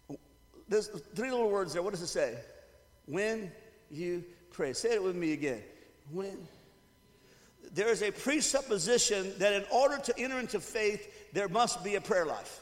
There's 0.69 0.87
three 0.87 1.29
little 1.29 1.49
words 1.49 1.73
there. 1.73 1.81
What 1.81 1.91
does 1.91 2.01
it 2.01 2.07
say? 2.07 2.37
When 3.05 3.51
you 3.89 4.23
pray. 4.51 4.71
Say 4.71 4.93
it 4.93 5.03
with 5.03 5.15
me 5.15 5.33
again. 5.33 5.61
When 6.11 6.37
there 7.73 7.89
is 7.89 8.01
a 8.01 8.11
presupposition 8.11 9.33
that 9.39 9.53
in 9.53 9.63
order 9.71 9.97
to 9.97 10.17
enter 10.17 10.39
into 10.39 10.59
faith, 10.59 11.33
there 11.33 11.49
must 11.49 11.83
be 11.83 11.95
a 11.95 12.01
prayer 12.01 12.25
life. 12.25 12.60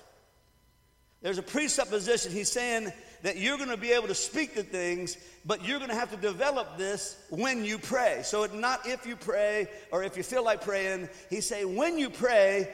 There's 1.22 1.38
a 1.38 1.44
presupposition. 1.44 2.32
He's 2.32 2.52
saying 2.52 2.92
that 3.24 3.38
you're 3.38 3.58
going 3.58 3.70
to 3.70 3.78
be 3.78 3.92
able 3.92 4.08
to 4.08 4.16
speak 4.16 4.56
the 4.56 4.64
things, 4.64 5.18
but 5.46 5.66
you're 5.66 5.80
going 5.80 5.90
to 5.90 5.96
have 5.96 6.12
to 6.12 6.18
develop 6.18 6.78
this 6.78 7.18
when 7.30 7.66
you 7.66 7.78
pray. 7.78 8.22
So 8.24 8.44
it's 8.44 8.54
not 8.54 8.88
if 8.88 9.06
you 9.06 9.16
pray 9.16 9.68
or 9.92 10.04
if 10.04 10.16
you 10.16 10.24
feel 10.24 10.44
like 10.44 10.62
praying. 10.62 11.10
He's 11.30 11.46
saying 11.46 11.76
when 11.76 11.98
you 11.98 12.10
pray, 12.10 12.70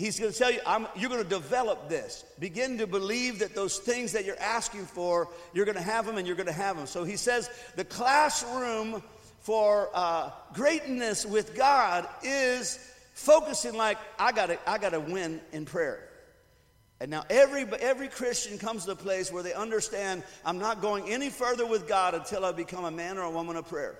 He's 0.00 0.18
going 0.18 0.32
to 0.32 0.38
tell 0.38 0.50
you, 0.50 0.60
you're 0.96 1.10
going 1.10 1.22
to 1.22 1.28
develop 1.28 1.90
this. 1.90 2.24
Begin 2.38 2.78
to 2.78 2.86
believe 2.86 3.40
that 3.40 3.54
those 3.54 3.78
things 3.78 4.12
that 4.12 4.24
you're 4.24 4.40
asking 4.40 4.86
for, 4.86 5.28
you're 5.52 5.66
going 5.66 5.76
to 5.76 5.82
have 5.82 6.06
them 6.06 6.16
and 6.16 6.26
you're 6.26 6.36
going 6.36 6.46
to 6.46 6.54
have 6.54 6.78
them. 6.78 6.86
So 6.86 7.04
he 7.04 7.16
says 7.18 7.50
the 7.76 7.84
classroom 7.84 9.02
for 9.40 9.90
uh, 9.92 10.30
greatness 10.54 11.26
with 11.26 11.54
God 11.54 12.08
is 12.22 12.78
focusing 13.12 13.74
like, 13.74 13.98
I 14.18 14.32
got 14.32 14.46
to 14.46 14.58
I 14.66 14.78
gotta 14.78 15.00
win 15.00 15.40
in 15.52 15.66
prayer. 15.66 16.09
And 17.00 17.10
now 17.10 17.24
every, 17.30 17.64
every 17.80 18.08
Christian 18.08 18.58
comes 18.58 18.84
to 18.84 18.92
a 18.92 18.96
place 18.96 19.32
where 19.32 19.42
they 19.42 19.54
understand 19.54 20.22
I'm 20.44 20.58
not 20.58 20.82
going 20.82 21.10
any 21.10 21.30
further 21.30 21.66
with 21.66 21.88
God 21.88 22.14
until 22.14 22.44
I 22.44 22.52
become 22.52 22.84
a 22.84 22.90
man 22.90 23.16
or 23.16 23.22
a 23.22 23.30
woman 23.30 23.56
of 23.56 23.66
prayer. 23.68 23.96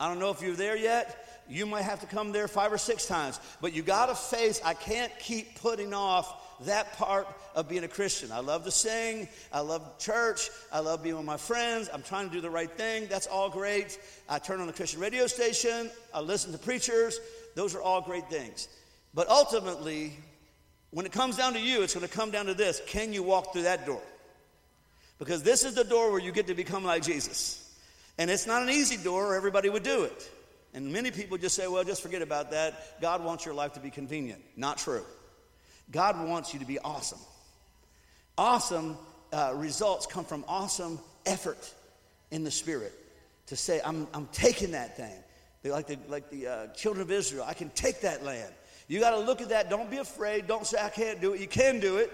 I 0.00 0.08
don't 0.08 0.18
know 0.18 0.30
if 0.30 0.42
you're 0.42 0.56
there 0.56 0.76
yet. 0.76 1.44
You 1.48 1.66
might 1.66 1.82
have 1.82 2.00
to 2.00 2.06
come 2.06 2.32
there 2.32 2.48
five 2.48 2.72
or 2.72 2.78
six 2.78 3.06
times, 3.06 3.38
but 3.60 3.72
you 3.74 3.82
got 3.82 4.06
to 4.06 4.14
face, 4.14 4.60
I 4.64 4.74
can't 4.74 5.12
keep 5.20 5.60
putting 5.60 5.94
off 5.94 6.40
that 6.64 6.94
part 6.94 7.28
of 7.54 7.68
being 7.68 7.84
a 7.84 7.88
Christian. 7.88 8.32
I 8.32 8.40
love 8.40 8.64
to 8.64 8.70
sing. 8.70 9.28
I 9.52 9.60
love 9.60 9.98
church. 9.98 10.50
I 10.72 10.80
love 10.80 11.02
being 11.02 11.16
with 11.16 11.24
my 11.24 11.36
friends. 11.36 11.88
I'm 11.92 12.02
trying 12.02 12.28
to 12.28 12.32
do 12.32 12.40
the 12.40 12.50
right 12.50 12.70
thing. 12.70 13.06
That's 13.08 13.26
all 13.26 13.50
great. 13.50 13.98
I 14.28 14.38
turn 14.38 14.60
on 14.60 14.68
a 14.68 14.72
Christian 14.72 15.00
radio 15.00 15.26
station. 15.26 15.90
I 16.12 16.20
listen 16.20 16.52
to 16.52 16.58
preachers. 16.58 17.20
Those 17.54 17.74
are 17.74 17.82
all 17.82 18.00
great 18.00 18.28
things. 18.28 18.68
But 19.12 19.28
ultimately, 19.28 20.14
when 20.94 21.06
it 21.06 21.12
comes 21.12 21.36
down 21.36 21.54
to 21.54 21.60
you, 21.60 21.82
it's 21.82 21.92
going 21.92 22.06
to 22.06 22.12
come 22.12 22.30
down 22.30 22.46
to 22.46 22.54
this 22.54 22.80
can 22.86 23.12
you 23.12 23.22
walk 23.22 23.52
through 23.52 23.62
that 23.62 23.84
door? 23.84 24.00
Because 25.18 25.42
this 25.42 25.64
is 25.64 25.74
the 25.74 25.84
door 25.84 26.10
where 26.10 26.20
you 26.20 26.32
get 26.32 26.46
to 26.46 26.54
become 26.54 26.84
like 26.84 27.02
Jesus. 27.02 27.60
And 28.16 28.30
it's 28.30 28.46
not 28.46 28.62
an 28.62 28.70
easy 28.70 28.96
door, 28.96 29.26
or 29.26 29.34
everybody 29.34 29.68
would 29.68 29.82
do 29.82 30.04
it. 30.04 30.30
And 30.72 30.92
many 30.92 31.10
people 31.10 31.36
just 31.36 31.56
say, 31.56 31.66
well, 31.66 31.82
just 31.84 32.00
forget 32.00 32.22
about 32.22 32.52
that. 32.52 33.00
God 33.00 33.24
wants 33.24 33.44
your 33.44 33.54
life 33.54 33.72
to 33.74 33.80
be 33.80 33.90
convenient. 33.90 34.40
Not 34.56 34.78
true. 34.78 35.04
God 35.90 36.28
wants 36.28 36.52
you 36.52 36.60
to 36.60 36.66
be 36.66 36.78
awesome. 36.78 37.18
Awesome 38.38 38.96
uh, 39.32 39.52
results 39.54 40.06
come 40.06 40.24
from 40.24 40.44
awesome 40.46 41.00
effort 41.26 41.72
in 42.30 42.44
the 42.44 42.50
spirit 42.50 42.92
to 43.46 43.56
say, 43.56 43.80
I'm, 43.84 44.06
I'm 44.14 44.28
taking 44.32 44.72
that 44.72 44.96
thing. 44.96 45.14
They 45.62 45.70
like 45.70 45.86
the, 45.88 45.98
like 46.08 46.30
the 46.30 46.46
uh, 46.46 46.66
children 46.68 47.02
of 47.02 47.10
Israel, 47.10 47.44
I 47.46 47.54
can 47.54 47.70
take 47.70 48.02
that 48.02 48.24
land. 48.24 48.52
You 48.86 49.00
got 49.00 49.10
to 49.10 49.18
look 49.18 49.40
at 49.40 49.48
that. 49.48 49.70
Don't 49.70 49.90
be 49.90 49.96
afraid. 49.98 50.46
Don't 50.46 50.66
say, 50.66 50.78
I 50.80 50.88
can't 50.88 51.20
do 51.20 51.32
it. 51.32 51.40
You 51.40 51.46
can 51.46 51.80
do 51.80 51.96
it. 51.96 52.12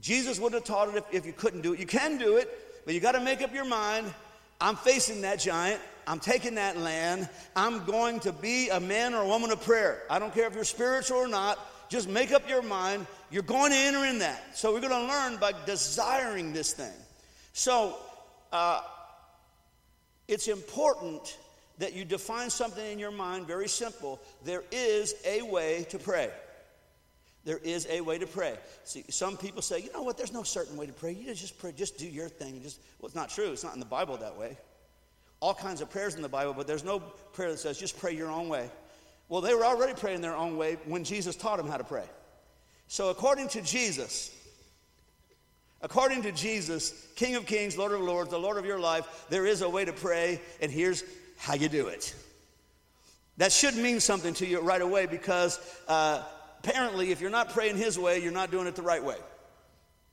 Jesus 0.00 0.38
wouldn't 0.38 0.62
have 0.62 0.66
taught 0.66 0.88
it 0.88 0.96
if, 0.96 1.04
if 1.12 1.26
you 1.26 1.32
couldn't 1.32 1.62
do 1.62 1.72
it. 1.74 1.80
You 1.80 1.86
can 1.86 2.18
do 2.18 2.36
it, 2.36 2.48
but 2.84 2.94
you 2.94 3.00
got 3.00 3.12
to 3.12 3.20
make 3.20 3.42
up 3.42 3.52
your 3.52 3.64
mind. 3.64 4.12
I'm 4.60 4.76
facing 4.76 5.22
that 5.22 5.40
giant. 5.40 5.80
I'm 6.06 6.20
taking 6.20 6.54
that 6.54 6.76
land. 6.76 7.28
I'm 7.54 7.84
going 7.84 8.20
to 8.20 8.32
be 8.32 8.68
a 8.68 8.80
man 8.80 9.14
or 9.14 9.22
a 9.22 9.26
woman 9.26 9.50
of 9.50 9.62
prayer. 9.62 10.02
I 10.08 10.18
don't 10.18 10.32
care 10.32 10.46
if 10.46 10.54
you're 10.54 10.64
spiritual 10.64 11.18
or 11.18 11.28
not. 11.28 11.58
Just 11.88 12.08
make 12.08 12.32
up 12.32 12.48
your 12.48 12.62
mind. 12.62 13.06
You're 13.30 13.42
going 13.42 13.72
to 13.72 13.76
enter 13.76 14.04
in 14.04 14.18
that. 14.20 14.56
So 14.56 14.72
we're 14.72 14.80
going 14.80 14.92
to 14.92 15.12
learn 15.12 15.36
by 15.36 15.52
desiring 15.66 16.52
this 16.52 16.72
thing. 16.72 16.92
So 17.52 17.96
uh, 18.52 18.80
it's 20.26 20.48
important 20.48 21.36
that 21.82 21.92
you 21.92 22.04
define 22.04 22.48
something 22.48 22.92
in 22.92 22.98
your 22.98 23.10
mind 23.10 23.46
very 23.46 23.68
simple. 23.68 24.20
There 24.44 24.62
is 24.72 25.14
a 25.26 25.42
way 25.42 25.84
to 25.90 25.98
pray. 25.98 26.30
There 27.44 27.58
is 27.58 27.86
a 27.90 28.00
way 28.00 28.18
to 28.18 28.26
pray. 28.26 28.56
See, 28.84 29.04
some 29.10 29.36
people 29.36 29.62
say, 29.62 29.80
you 29.80 29.92
know 29.92 30.02
what, 30.02 30.16
there's 30.16 30.32
no 30.32 30.44
certain 30.44 30.76
way 30.76 30.86
to 30.86 30.92
pray. 30.92 31.12
You 31.12 31.34
just 31.34 31.58
pray, 31.58 31.72
just 31.72 31.98
do 31.98 32.06
your 32.06 32.28
thing. 32.28 32.62
Just 32.62 32.80
well, 32.98 33.08
it's 33.08 33.16
not 33.16 33.30
true. 33.30 33.50
It's 33.50 33.64
not 33.64 33.74
in 33.74 33.80
the 33.80 33.86
Bible 33.86 34.16
that 34.16 34.38
way 34.38 34.56
all 35.42 35.52
kinds 35.52 35.80
of 35.80 35.90
prayers 35.90 36.14
in 36.14 36.22
the 36.22 36.28
Bible, 36.28 36.54
but 36.54 36.68
there's 36.68 36.84
no 36.84 37.00
prayer 37.00 37.50
that 37.50 37.58
says 37.58 37.76
just 37.76 37.98
pray 37.98 38.14
your 38.14 38.30
own 38.30 38.48
way. 38.48 38.70
Well, 39.28 39.40
they 39.40 39.52
were 39.54 39.64
already 39.64 39.92
praying 39.92 40.20
their 40.20 40.36
own 40.36 40.56
way 40.56 40.76
when 40.84 41.02
Jesus 41.02 41.34
taught 41.34 41.56
them 41.56 41.66
how 41.66 41.78
to 41.78 41.84
pray. 41.84 42.04
So, 42.86 43.10
according 43.10 43.48
to 43.48 43.60
Jesus, 43.60 44.30
according 45.80 46.22
to 46.22 46.32
Jesus, 46.32 47.08
King 47.16 47.34
of 47.34 47.44
Kings, 47.46 47.76
Lord 47.76 47.90
of 47.90 48.00
Lords, 48.02 48.30
the 48.30 48.38
Lord 48.38 48.56
of 48.56 48.64
your 48.64 48.78
life, 48.78 49.26
there 49.30 49.44
is 49.44 49.62
a 49.62 49.68
way 49.68 49.84
to 49.84 49.92
pray, 49.92 50.40
and 50.60 50.70
here's 50.70 51.02
how 51.42 51.54
you 51.54 51.68
do 51.68 51.88
it. 51.88 52.14
That 53.36 53.52
should 53.52 53.76
mean 53.76 54.00
something 54.00 54.34
to 54.34 54.46
you 54.46 54.60
right 54.60 54.80
away 54.80 55.06
because 55.06 55.58
uh, 55.88 56.22
apparently, 56.60 57.10
if 57.10 57.20
you're 57.20 57.30
not 57.30 57.50
praying 57.50 57.76
His 57.76 57.98
way, 57.98 58.22
you're 58.22 58.32
not 58.32 58.50
doing 58.50 58.66
it 58.66 58.74
the 58.74 58.82
right 58.82 59.02
way. 59.02 59.16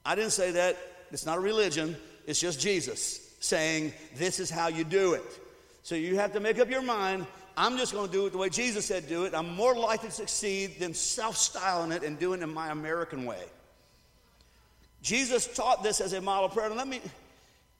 I 0.06 0.16
didn't 0.16 0.32
say 0.32 0.52
that. 0.52 0.78
It's 1.12 1.26
not 1.26 1.38
a 1.38 1.42
religion, 1.42 1.96
it's 2.28 2.40
just 2.40 2.60
Jesus 2.60 3.36
saying, 3.40 3.94
This 4.16 4.40
is 4.40 4.50
how 4.50 4.68
you 4.68 4.84
do 4.84 5.14
it. 5.14 5.24
So 5.84 5.96
you 5.96 6.18
have 6.18 6.34
to 6.34 6.40
make 6.40 6.60
up 6.60 6.70
your 6.70 6.82
mind 6.82 7.26
I'm 7.60 7.78
just 7.78 7.92
going 7.92 8.08
to 8.08 8.12
do 8.12 8.26
it 8.26 8.32
the 8.32 8.38
way 8.38 8.48
Jesus 8.48 8.86
said 8.86 9.10
do 9.10 9.26
it. 9.26 9.34
I'm 9.36 9.54
more 9.54 9.76
likely 9.76 10.08
to 10.08 10.16
succeed 10.16 10.80
than 10.80 10.94
self 10.94 11.36
styling 11.36 11.92
it 11.92 12.04
and 12.04 12.18
doing 12.18 12.40
it 12.40 12.44
in 12.44 12.54
my 12.54 12.70
American 12.70 13.26
way. 13.26 13.44
Jesus 15.02 15.46
taught 15.54 15.84
this 15.84 16.00
as 16.00 16.14
a 16.14 16.22
model 16.22 16.48
prayer. 16.48 16.70
Let 16.70 16.88
me, 16.88 17.02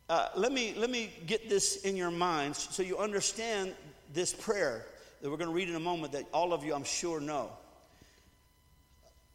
uh, 0.10 0.30
let, 0.36 0.52
me, 0.52 0.74
let 0.76 0.90
me 0.90 1.12
get 1.28 1.50
this 1.50 1.84
in 1.84 1.96
your 1.96 2.12
minds 2.12 2.68
so 2.72 2.82
you 2.82 2.98
understand 2.98 3.76
this 4.14 4.34
prayer 4.34 4.86
that 5.22 5.30
we're 5.30 5.38
going 5.38 5.50
to 5.50 5.56
read 5.56 5.70
in 5.70 5.76
a 5.76 5.80
moment 5.80 6.14
that 6.14 6.26
all 6.34 6.52
of 6.52 6.64
you, 6.64 6.74
I'm 6.74 6.84
sure, 6.84 7.20
know. 7.20 7.52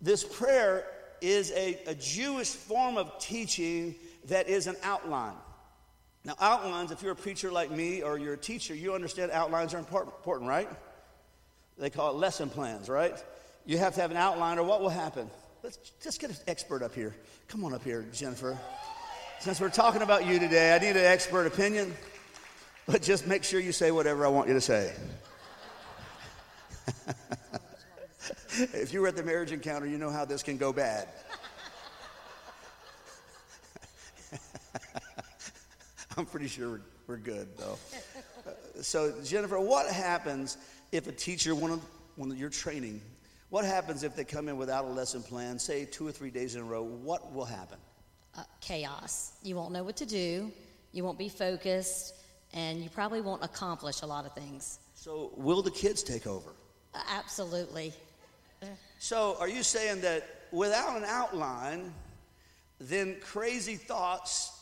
This 0.01 0.25
prayer 0.25 0.85
is 1.21 1.53
a, 1.53 1.79
a 1.87 1.95
Jewish 1.95 2.51
form 2.51 2.97
of 2.97 3.19
teaching 3.19 3.95
that 4.27 4.49
is 4.49 4.67
an 4.67 4.77
outline. 4.83 5.37
Now, 6.25 6.35
outlines, 6.41 6.91
if 6.91 7.03
you're 7.03 7.13
a 7.13 7.17
preacher 7.17 7.53
like 7.53 7.71
me 7.71 8.03
or 8.03 8.19
you're 8.19 8.35
a 8.35 8.39
teacher, 8.39 8.75
you 8.75 8.95
understand 8.95 9.31
outlines 9.31 9.75
are 9.75 9.79
important, 9.79 10.15
important, 10.17 10.49
right? 10.49 10.69
They 11.79 11.91
call 11.91 12.11
it 12.11 12.17
lesson 12.17 12.51
plans, 12.51 12.89
right? 12.89 13.15
You 13.67 13.79
have 13.79 13.95
to 13.95 14.01
have 14.01 14.11
an 14.11 14.17
outline 14.17 14.59
or 14.59 14.65
what 14.65 14.81
will 14.81 14.89
happen. 14.89 15.31
Let's 15.63 15.79
just 16.03 16.21
get 16.21 16.31
an 16.31 16.37
expert 16.47 16.83
up 16.83 16.95
here. 16.95 17.15
Come 17.49 17.65
on 17.65 17.75
up 17.75 17.85
here, 17.85 18.05
Jennifer. 18.13 18.59
Since 19.45 19.61
we're 19.61 19.69
talking 19.69 20.01
about 20.01 20.25
you 20.25 20.39
today, 20.39 20.75
I 20.75 20.79
need 20.79 20.97
an 20.97 21.05
expert 21.05 21.47
opinion, 21.47 21.95
but 22.87 23.03
just 23.03 23.27
make 23.27 23.45
sure 23.45 23.61
you 23.61 23.73
say 23.73 23.91
whatever 23.91 24.25
I 24.25 24.31
want 24.31 24.49
you 24.49 24.55
to 24.55 24.61
say. 24.63 24.95
if 28.73 28.95
you 28.95 29.03
were 29.03 29.09
at 29.09 29.17
the 29.17 29.23
marriage 29.23 29.53
encounter, 29.53 29.85
you 29.85 29.99
know 29.99 30.09
how 30.09 30.25
this 30.25 30.43
can 30.43 30.57
go 30.57 30.73
bad. 30.73 31.09
I'm 36.17 36.25
pretty 36.25 36.49
sure 36.49 36.71
we're, 36.71 36.81
we're 37.07 37.19
good, 37.19 37.49
though. 37.59 37.77
Uh, 38.47 38.53
so, 38.81 39.13
Jennifer, 39.23 39.61
what 39.61 39.93
happens 39.93 40.57
if 40.91 41.07
a 41.07 41.13
teacher, 41.13 41.55
one 41.55 41.71
of, 41.71 41.83
one 42.17 42.31
of 42.31 42.39
your 42.39 42.49
training, 42.49 43.03
what 43.51 43.67
happens 43.67 44.05
if 44.05 44.17
they 44.17 44.25
come 44.25 44.49
in 44.49 44.57
without 44.57 44.87
a 44.87 44.89
lesson 44.89 45.23
plan, 45.23 45.59
say 45.59 45.85
two 45.85 46.09
or 46.09 46.13
three 46.13 46.31
days 46.31 46.55
in 46.55 46.63
a 46.63 46.65
row? 46.65 46.83
What 46.83 47.35
will 47.35 47.45
happen? 47.45 47.77
Uh, 48.37 48.43
chaos. 48.61 49.33
You 49.45 49.55
won't 49.55 49.73
know 49.73 49.85
what 49.85 49.97
to 49.99 50.07
do, 50.07 50.51
you 50.93 51.05
won't 51.05 51.19
be 51.19 51.29
focused, 51.29 52.15
and 52.53 52.83
you 52.83 52.91
probably 52.91 53.21
won't 53.21 53.45
accomplish 53.45 54.03
a 54.03 54.07
lot 54.07 54.27
of 54.27 54.33
things. 54.33 54.81
So, 54.95 55.31
will 55.37 55.63
the 55.63 55.71
kids 55.71 56.03
take 56.03 56.27
over? 56.27 56.51
Uh, 56.95 57.01
absolutely. 57.11 57.93
So, 58.99 59.37
are 59.39 59.49
you 59.49 59.63
saying 59.63 60.01
that 60.01 60.25
without 60.51 60.97
an 60.97 61.05
outline, 61.05 61.93
then 62.81 63.17
crazy 63.21 63.77
thoughts 63.77 64.53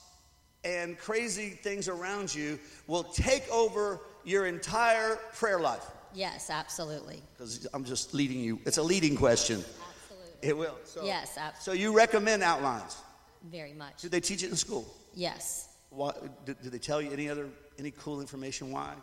and 0.64 0.98
crazy 0.98 1.50
things 1.50 1.88
around 1.88 2.34
you 2.34 2.58
will 2.86 3.04
take 3.04 3.48
over 3.50 4.00
your 4.24 4.46
entire 4.46 5.16
prayer 5.34 5.60
life? 5.60 5.84
Yes, 6.12 6.50
absolutely. 6.50 7.22
Because 7.32 7.66
I'm 7.72 7.84
just 7.84 8.12
leading 8.12 8.40
you. 8.40 8.60
It's 8.66 8.78
a 8.78 8.82
leading 8.82 9.16
question. 9.16 9.64
Absolutely. 9.64 10.48
It 10.48 10.56
will. 10.56 10.76
So, 10.84 11.04
yes, 11.04 11.38
absolutely. 11.38 11.62
So 11.62 11.72
you 11.72 11.96
recommend 11.96 12.42
outlines? 12.42 12.96
Very 13.50 13.72
much. 13.72 14.02
Do 14.02 14.08
they 14.08 14.20
teach 14.20 14.42
it 14.42 14.50
in 14.50 14.56
school? 14.56 14.87
Yes. 15.14 15.68
Why, 15.90 16.12
do, 16.46 16.54
do 16.54 16.70
they 16.70 16.78
tell 16.78 17.02
you 17.02 17.11
any 17.11 17.28
other 17.28 17.49
any 17.78 17.90
cool 17.90 18.20
information? 18.20 18.70
Why? 18.70 18.94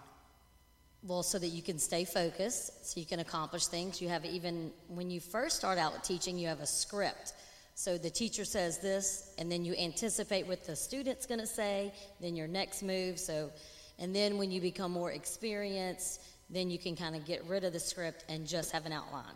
Well, 1.03 1.23
so 1.23 1.39
that 1.39 1.47
you 1.47 1.61
can 1.61 1.79
stay 1.79 2.03
focused, 2.03 2.91
so 2.91 2.99
you 2.99 3.05
can 3.05 3.19
accomplish 3.19 3.67
things. 3.67 4.01
You 4.01 4.09
have 4.09 4.25
even 4.25 4.71
when 4.87 5.09
you 5.09 5.19
first 5.19 5.57
start 5.57 5.77
out 5.77 6.03
teaching, 6.03 6.37
you 6.37 6.47
have 6.47 6.59
a 6.59 6.67
script. 6.67 7.33
So 7.75 7.97
the 7.97 8.09
teacher 8.09 8.43
says 8.43 8.79
this, 8.79 9.33
and 9.37 9.49
then 9.49 9.63
you 9.63 9.73
anticipate 9.75 10.45
what 10.47 10.65
the 10.65 10.75
student's 10.75 11.25
going 11.25 11.39
to 11.39 11.47
say, 11.47 11.93
then 12.19 12.35
your 12.35 12.47
next 12.47 12.83
move. 12.83 13.17
So, 13.17 13.51
and 13.97 14.13
then 14.13 14.37
when 14.37 14.51
you 14.51 14.59
become 14.59 14.91
more 14.91 15.13
experienced, 15.13 16.21
then 16.49 16.69
you 16.69 16.77
can 16.77 16.97
kind 16.97 17.15
of 17.15 17.25
get 17.25 17.45
rid 17.45 17.63
of 17.63 17.71
the 17.71 17.79
script 17.79 18.25
and 18.27 18.45
just 18.45 18.71
have 18.71 18.85
an 18.85 18.91
outline. 18.91 19.35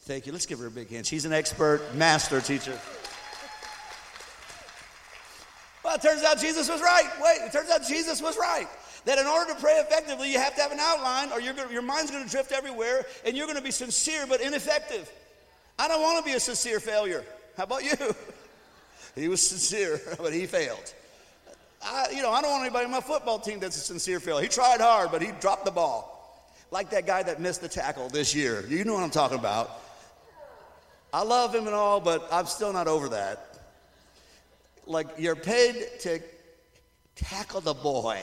Thank 0.00 0.26
you. 0.26 0.32
Let's 0.32 0.44
give 0.44 0.58
her 0.58 0.66
a 0.66 0.70
big 0.70 0.90
hand. 0.90 1.06
She's 1.06 1.24
an 1.24 1.32
expert 1.32 1.94
master 1.94 2.42
teacher. 2.42 2.78
Well, 5.92 5.98
it 5.98 6.08
turns 6.08 6.24
out 6.24 6.38
Jesus 6.38 6.70
was 6.70 6.80
right. 6.80 7.10
Wait, 7.22 7.46
it 7.46 7.52
turns 7.52 7.68
out 7.68 7.86
Jesus 7.86 8.22
was 8.22 8.38
right. 8.38 8.66
That 9.04 9.18
in 9.18 9.26
order 9.26 9.52
to 9.52 9.60
pray 9.60 9.74
effectively, 9.74 10.32
you 10.32 10.38
have 10.38 10.54
to 10.56 10.62
have 10.62 10.72
an 10.72 10.78
outline, 10.80 11.30
or 11.32 11.40
gonna, 11.40 11.70
your 11.70 11.82
mind's 11.82 12.10
going 12.10 12.24
to 12.24 12.30
drift 12.30 12.50
everywhere, 12.50 13.04
and 13.26 13.36
you're 13.36 13.44
going 13.44 13.58
to 13.58 13.62
be 13.62 13.70
sincere 13.70 14.24
but 14.26 14.40
ineffective. 14.40 15.12
I 15.78 15.88
don't 15.88 16.00
want 16.00 16.24
to 16.24 16.24
be 16.24 16.34
a 16.34 16.40
sincere 16.40 16.80
failure. 16.80 17.26
How 17.58 17.64
about 17.64 17.84
you? 17.84 17.92
he 19.14 19.28
was 19.28 19.46
sincere, 19.46 20.00
but 20.18 20.32
he 20.32 20.46
failed. 20.46 20.94
I, 21.84 22.06
you 22.10 22.22
know, 22.22 22.30
I 22.30 22.40
don't 22.40 22.52
want 22.52 22.64
anybody 22.64 22.86
on 22.86 22.90
my 22.90 23.00
football 23.00 23.38
team 23.38 23.60
that's 23.60 23.76
a 23.76 23.80
sincere 23.80 24.18
failure. 24.18 24.44
He 24.44 24.48
tried 24.48 24.80
hard, 24.80 25.10
but 25.10 25.20
he 25.20 25.32
dropped 25.42 25.66
the 25.66 25.72
ball. 25.72 26.08
Like 26.70 26.88
that 26.90 27.06
guy 27.06 27.22
that 27.22 27.38
missed 27.38 27.60
the 27.60 27.68
tackle 27.68 28.08
this 28.08 28.34
year. 28.34 28.64
You 28.66 28.84
know 28.84 28.94
what 28.94 29.02
I'm 29.02 29.10
talking 29.10 29.38
about. 29.38 29.78
I 31.12 31.22
love 31.22 31.54
him 31.54 31.66
and 31.66 31.74
all, 31.74 32.00
but 32.00 32.26
I'm 32.32 32.46
still 32.46 32.72
not 32.72 32.88
over 32.88 33.10
that. 33.10 33.51
Like, 34.86 35.08
you're 35.18 35.36
paid 35.36 35.86
to 36.00 36.20
tackle 37.14 37.60
the 37.60 37.74
boy. 37.74 38.20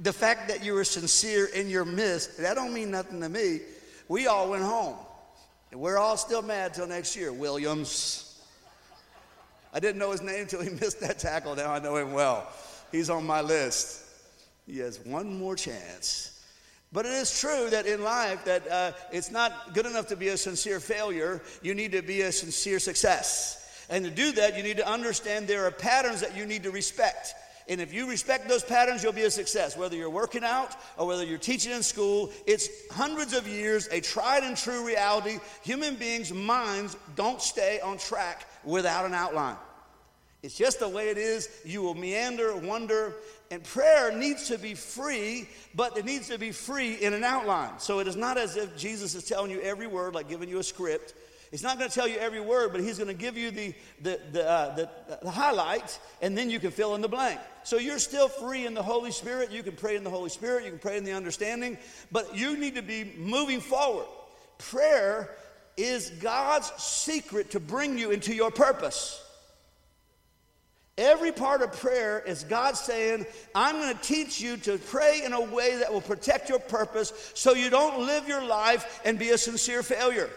The 0.00 0.12
fact 0.12 0.48
that 0.48 0.64
you 0.64 0.74
were 0.74 0.84
sincere 0.84 1.46
in 1.46 1.68
your 1.68 1.84
miss, 1.84 2.26
that 2.38 2.54
don't 2.54 2.74
mean 2.74 2.90
nothing 2.90 3.20
to 3.20 3.28
me. 3.28 3.60
We 4.08 4.26
all 4.26 4.50
went 4.50 4.64
home. 4.64 4.96
We're 5.72 5.98
all 5.98 6.16
still 6.16 6.42
mad 6.42 6.74
till 6.74 6.86
next 6.86 7.16
year. 7.16 7.32
Williams. 7.32 8.42
I 9.72 9.80
didn't 9.80 9.98
know 9.98 10.12
his 10.12 10.22
name 10.22 10.42
until 10.42 10.62
he 10.62 10.70
missed 10.80 11.00
that 11.00 11.18
tackle. 11.18 11.56
Now 11.56 11.72
I 11.72 11.80
know 11.80 11.96
him 11.96 12.12
well. 12.12 12.48
He's 12.92 13.10
on 13.10 13.26
my 13.26 13.40
list. 13.40 14.02
He 14.66 14.78
has 14.78 14.98
one 15.00 15.38
more 15.38 15.56
chance. 15.56 16.30
But 16.92 17.06
it 17.06 17.12
is 17.12 17.40
true 17.40 17.68
that 17.70 17.86
in 17.86 18.04
life 18.04 18.44
that 18.44 18.70
uh, 18.70 18.92
it's 19.10 19.32
not 19.32 19.74
good 19.74 19.84
enough 19.84 20.06
to 20.08 20.16
be 20.16 20.28
a 20.28 20.36
sincere 20.36 20.78
failure. 20.78 21.42
You 21.60 21.74
need 21.74 21.90
to 21.92 22.02
be 22.02 22.20
a 22.22 22.30
sincere 22.30 22.78
success. 22.78 23.63
And 23.90 24.04
to 24.04 24.10
do 24.10 24.32
that, 24.32 24.56
you 24.56 24.62
need 24.62 24.78
to 24.78 24.88
understand 24.88 25.46
there 25.46 25.66
are 25.66 25.70
patterns 25.70 26.20
that 26.20 26.36
you 26.36 26.46
need 26.46 26.62
to 26.64 26.70
respect. 26.70 27.34
And 27.66 27.80
if 27.80 27.94
you 27.94 28.08
respect 28.08 28.48
those 28.48 28.62
patterns, 28.62 29.02
you'll 29.02 29.12
be 29.12 29.22
a 29.22 29.30
success. 29.30 29.76
Whether 29.76 29.96
you're 29.96 30.10
working 30.10 30.44
out 30.44 30.76
or 30.98 31.06
whether 31.06 31.24
you're 31.24 31.38
teaching 31.38 31.72
in 31.72 31.82
school, 31.82 32.30
it's 32.46 32.68
hundreds 32.90 33.32
of 33.32 33.48
years, 33.48 33.88
a 33.90 34.00
tried 34.00 34.44
and 34.44 34.56
true 34.56 34.86
reality. 34.86 35.38
Human 35.62 35.94
beings' 35.94 36.32
minds 36.32 36.96
don't 37.16 37.40
stay 37.40 37.80
on 37.80 37.96
track 37.96 38.46
without 38.64 39.06
an 39.06 39.14
outline. 39.14 39.56
It's 40.42 40.58
just 40.58 40.78
the 40.78 40.88
way 40.90 41.08
it 41.08 41.16
is. 41.16 41.48
You 41.64 41.80
will 41.80 41.94
meander, 41.94 42.54
wonder, 42.54 43.14
and 43.50 43.64
prayer 43.64 44.12
needs 44.14 44.48
to 44.48 44.58
be 44.58 44.74
free, 44.74 45.48
but 45.74 45.96
it 45.96 46.04
needs 46.04 46.28
to 46.28 46.38
be 46.38 46.52
free 46.52 46.96
in 46.96 47.14
an 47.14 47.24
outline. 47.24 47.78
So 47.78 48.00
it 48.00 48.06
is 48.06 48.16
not 48.16 48.36
as 48.36 48.56
if 48.56 48.76
Jesus 48.76 49.14
is 49.14 49.24
telling 49.24 49.50
you 49.50 49.62
every 49.62 49.86
word, 49.86 50.14
like 50.14 50.28
giving 50.28 50.50
you 50.50 50.58
a 50.58 50.62
script. 50.62 51.14
He's 51.54 51.62
not 51.62 51.78
going 51.78 51.88
to 51.88 51.94
tell 51.94 52.08
you 52.08 52.16
every 52.16 52.40
word, 52.40 52.72
but 52.72 52.80
he's 52.80 52.98
going 52.98 53.06
to 53.06 53.14
give 53.14 53.36
you 53.36 53.52
the, 53.52 53.72
the, 54.02 54.20
the, 54.32 54.50
uh, 54.50 54.74
the, 54.74 54.90
the 55.22 55.30
highlights, 55.30 56.00
and 56.20 56.36
then 56.36 56.50
you 56.50 56.58
can 56.58 56.72
fill 56.72 56.96
in 56.96 57.00
the 57.00 57.06
blank. 57.06 57.38
So 57.62 57.78
you're 57.78 58.00
still 58.00 58.26
free 58.28 58.66
in 58.66 58.74
the 58.74 58.82
Holy 58.82 59.12
Spirit. 59.12 59.52
You 59.52 59.62
can 59.62 59.76
pray 59.76 59.94
in 59.94 60.02
the 60.02 60.10
Holy 60.10 60.30
Spirit, 60.30 60.64
you 60.64 60.70
can 60.70 60.80
pray 60.80 60.96
in 60.96 61.04
the 61.04 61.12
understanding, 61.12 61.78
but 62.10 62.36
you 62.36 62.56
need 62.56 62.74
to 62.74 62.82
be 62.82 63.12
moving 63.16 63.60
forward. 63.60 64.06
Prayer 64.58 65.30
is 65.76 66.10
God's 66.10 66.72
secret 66.82 67.52
to 67.52 67.60
bring 67.60 67.98
you 67.98 68.10
into 68.10 68.34
your 68.34 68.50
purpose. 68.50 69.22
Every 70.98 71.30
part 71.30 71.62
of 71.62 71.72
prayer 71.72 72.20
is 72.26 72.42
God 72.42 72.76
saying, 72.76 73.26
I'm 73.54 73.76
going 73.76 73.96
to 73.96 74.02
teach 74.02 74.40
you 74.40 74.56
to 74.56 74.78
pray 74.78 75.22
in 75.24 75.32
a 75.32 75.40
way 75.40 75.76
that 75.76 75.92
will 75.92 76.00
protect 76.00 76.48
your 76.48 76.58
purpose 76.58 77.12
so 77.34 77.54
you 77.54 77.70
don't 77.70 78.06
live 78.06 78.26
your 78.26 78.44
life 78.44 79.00
and 79.04 79.20
be 79.20 79.30
a 79.30 79.38
sincere 79.38 79.84
failure. 79.84 80.28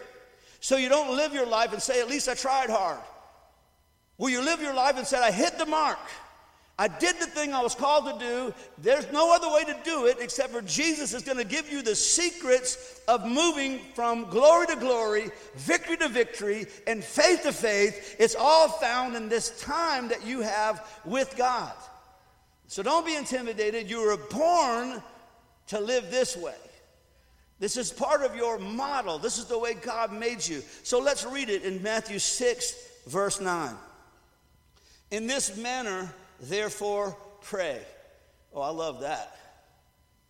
So 0.60 0.76
you 0.76 0.88
don't 0.88 1.16
live 1.16 1.32
your 1.32 1.46
life 1.46 1.72
and 1.72 1.82
say, 1.82 2.00
at 2.00 2.08
least 2.08 2.28
I 2.28 2.34
tried 2.34 2.70
hard. 2.70 3.00
Will 4.18 4.30
you 4.30 4.42
live 4.42 4.60
your 4.60 4.74
life 4.74 4.96
and 4.96 5.06
say, 5.06 5.18
I 5.18 5.30
hit 5.30 5.58
the 5.58 5.66
mark? 5.66 5.98
I 6.80 6.86
did 6.86 7.16
the 7.18 7.26
thing 7.26 7.52
I 7.52 7.62
was 7.62 7.74
called 7.74 8.06
to 8.06 8.24
do. 8.24 8.54
There's 8.78 9.10
no 9.10 9.34
other 9.34 9.48
way 9.48 9.64
to 9.64 9.76
do 9.84 10.06
it 10.06 10.18
except 10.20 10.52
for 10.52 10.62
Jesus 10.62 11.12
is 11.12 11.22
going 11.22 11.38
to 11.38 11.44
give 11.44 11.70
you 11.70 11.82
the 11.82 11.96
secrets 11.96 13.00
of 13.08 13.26
moving 13.26 13.80
from 13.94 14.30
glory 14.30 14.68
to 14.68 14.76
glory, 14.76 15.30
victory 15.56 15.96
to 15.96 16.08
victory, 16.08 16.66
and 16.86 17.02
faith 17.02 17.42
to 17.42 17.52
faith. 17.52 18.14
It's 18.20 18.36
all 18.38 18.68
found 18.68 19.16
in 19.16 19.28
this 19.28 19.60
time 19.60 20.08
that 20.08 20.24
you 20.24 20.40
have 20.42 20.86
with 21.04 21.36
God. 21.36 21.72
So 22.68 22.84
don't 22.84 23.04
be 23.04 23.16
intimidated. 23.16 23.90
You 23.90 24.02
were 24.02 24.16
born 24.16 25.02
to 25.68 25.80
live 25.80 26.12
this 26.12 26.36
way. 26.36 26.54
This 27.58 27.76
is 27.76 27.90
part 27.90 28.22
of 28.22 28.36
your 28.36 28.58
model. 28.58 29.18
This 29.18 29.38
is 29.38 29.46
the 29.46 29.58
way 29.58 29.74
God 29.74 30.12
made 30.12 30.46
you. 30.46 30.62
So 30.84 31.00
let's 31.00 31.24
read 31.24 31.48
it 31.48 31.64
in 31.64 31.82
Matthew 31.82 32.18
6, 32.18 32.74
verse 33.06 33.40
9. 33.40 33.74
In 35.10 35.26
this 35.26 35.56
manner, 35.56 36.12
therefore, 36.40 37.16
pray. 37.42 37.80
Oh, 38.54 38.60
I 38.60 38.70
love 38.70 39.00
that. 39.00 39.36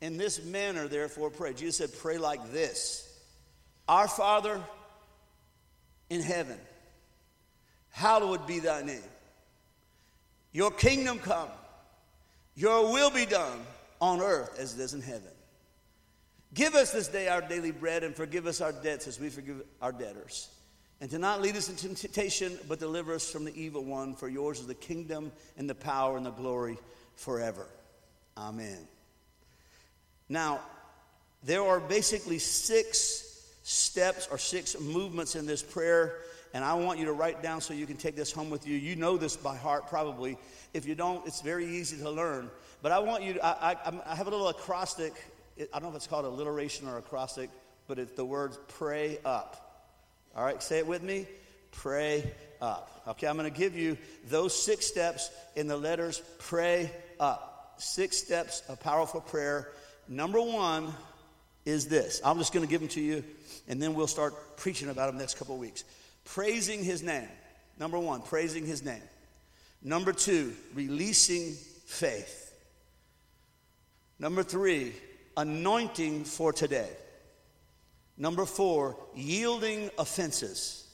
In 0.01 0.17
this 0.17 0.43
manner, 0.45 0.89
therefore, 0.89 1.31
pray. 1.31 1.53
Jesus 1.53 1.77
said, 1.77 1.99
Pray 2.01 2.19
like 2.19 2.53
this 2.53 3.05
Our 3.89 4.09
Father 4.09 4.61
in 6.09 6.23
heaven, 6.23 6.59
hallowed 7.91 8.47
be 8.47 8.61
thy 8.61 8.83
name. 8.83 9.03
Your 10.53 10.71
kingdom 10.71 11.19
come, 11.19 11.51
your 12.55 12.91
will 12.93 13.11
be 13.11 13.27
done 13.27 13.61
on 14.01 14.21
earth 14.21 14.59
as 14.59 14.79
it 14.79 14.83
is 14.83 14.95
in 14.95 15.03
heaven. 15.03 15.33
Give 16.55 16.75
us 16.75 16.93
this 16.93 17.09
day 17.09 17.29
our 17.29 17.43
daily 17.43 17.73
bread 17.73 18.03
and 18.03 18.15
forgive 18.15 18.47
us 18.47 18.61
our 18.61 18.73
debts 18.73 19.07
as 19.07 19.21
we 19.21 19.29
forgive 19.29 19.63
our 19.83 19.93
debtors. 19.93 20.49
And 21.01 21.11
to 21.11 21.19
not 21.19 21.41
lead 21.41 21.57
us 21.57 21.69
into 21.69 21.95
temptation, 21.95 22.59
but 22.67 22.81
deliver 22.81 23.15
us 23.15 23.31
from 23.31 23.45
the 23.45 23.55
evil 23.55 23.85
one. 23.85 24.15
For 24.15 24.29
yours 24.29 24.59
is 24.61 24.67
the 24.67 24.75
kingdom 24.75 25.31
and 25.57 25.71
the 25.71 25.75
power 25.75 26.17
and 26.17 26.27
the 26.27 26.31
glory 26.31 26.79
forever. 27.15 27.67
Amen. 28.37 28.79
Now, 30.29 30.61
there 31.45 31.63
are 31.63 31.79
basically 31.79 32.39
six 32.39 33.25
steps 33.63 34.29
or 34.31 34.39
six 34.39 34.79
movements 34.81 35.37
in 35.37 35.47
this 35.47 35.63
prayer, 35.63 36.17
and 36.53 36.65
I 36.65 36.75
want 36.75 36.99
you 36.99 37.05
to 37.07 37.13
write 37.13 37.43
down 37.43 37.61
so 37.61 37.75
you 37.75 37.87
can 37.87 37.97
take 37.97 38.17
this 38.17 38.33
home 38.33 38.51
with 38.51 38.67
you. 38.67 38.77
You 38.77 38.97
know 38.97 39.17
this 39.17 39.37
by 39.37 39.57
heart, 39.57 39.87
probably. 39.87 40.37
If 40.75 40.87
you 40.87 40.95
don't, 40.95 41.27
it's 41.27 41.43
very 41.43 41.67
easy 41.67 41.99
to 41.99 42.11
learn. 42.11 42.51
But 42.83 42.93
I 42.93 42.99
want 42.99 43.23
you 43.23 43.35
to, 43.35 43.45
I, 43.45 43.73
I, 43.73 44.01
I 44.07 44.15
have 44.15 44.27
a 44.27 44.31
little 44.31 44.49
acrostic. 44.49 45.13
I 45.61 45.65
don't 45.79 45.85
know 45.85 45.89
if 45.91 45.97
it's 45.97 46.07
called 46.07 46.25
alliteration 46.25 46.87
or 46.89 46.99
acrostic, 46.99 47.51
but 47.87 47.99
it's 47.99 48.13
the 48.13 48.25
words 48.25 48.59
pray 48.69 49.19
up. 49.25 49.87
All 50.37 50.45
right, 50.45 50.63
say 50.63 50.79
it 50.79 50.87
with 50.87 51.03
me. 51.03 51.27
Pray 51.73 52.31
up. 52.61 53.03
Okay, 53.09 53.27
I'm 53.27 53.37
going 53.37 53.51
to 53.51 53.57
give 53.57 53.77
you 53.77 53.97
those 54.29 54.55
six 54.55 54.87
steps 54.87 55.31
in 55.57 55.67
the 55.67 55.77
letters 55.77 56.23
pray 56.39 56.91
up. 57.19 57.75
Six 57.79 58.17
steps 58.17 58.63
of 58.69 58.81
powerful 58.81 59.21
prayer. 59.21 59.71
Number 60.09 60.41
one 60.41 60.93
is 61.65 61.87
this. 61.87 62.21
I'm 62.25 62.39
just 62.39 62.53
going 62.53 62.67
to 62.67 62.71
give 62.71 62.81
them 62.81 62.89
to 62.91 63.01
you, 63.01 63.25
and 63.69 63.81
then 63.81 63.95
we'll 63.95 64.07
start 64.07 64.57
preaching 64.57 64.89
about 64.89 65.07
them 65.07 65.19
next 65.19 65.39
couple 65.39 65.55
of 65.55 65.61
weeks. 65.61 65.85
Praising 66.25 66.83
his 66.83 67.03
name. 67.03 67.29
Number 67.79 67.99
one, 67.99 68.23
praising 68.23 68.67
his 68.67 68.85
name. 68.85 69.03
Number 69.83 70.13
two, 70.13 70.53
releasing 70.75 71.55
faith. 71.87 72.53
Number 74.19 74.43
three, 74.43 74.93
anointing 75.39 76.25
for 76.25 76.53
today. 76.53 76.91
Number 78.17 78.45
four, 78.45 78.97
yielding 79.15 79.91
offenses. 79.97 80.85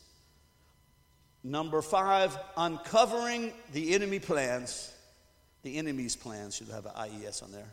Number 1.42 1.80
five, 1.80 2.37
uncovering 2.57 3.52
the 3.72 3.94
enemy 3.94 4.18
plans. 4.18 4.92
The 5.62 5.78
enemy's 5.78 6.14
plans 6.14 6.54
should 6.54 6.68
have 6.68 6.85
an 6.85 6.92
IES 6.94 7.42
on 7.42 7.52
there. 7.52 7.70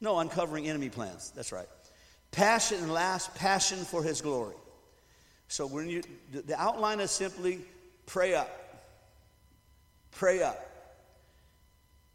No, 0.00 0.20
uncovering 0.20 0.68
enemy 0.68 0.88
plans. 0.88 1.32
That's 1.34 1.50
right. 1.50 1.68
Passion, 2.30 2.78
and 2.78 2.92
last, 2.92 3.34
passion 3.34 3.78
for 3.78 4.04
his 4.04 4.20
glory. 4.20 4.54
So 5.48 5.66
when 5.66 5.88
you, 5.88 6.02
the 6.32 6.60
outline 6.60 7.00
is 7.00 7.10
simply 7.10 7.60
pray 8.04 8.34
up. 8.34 8.50
Pray 10.12 10.42
up. 10.42 10.62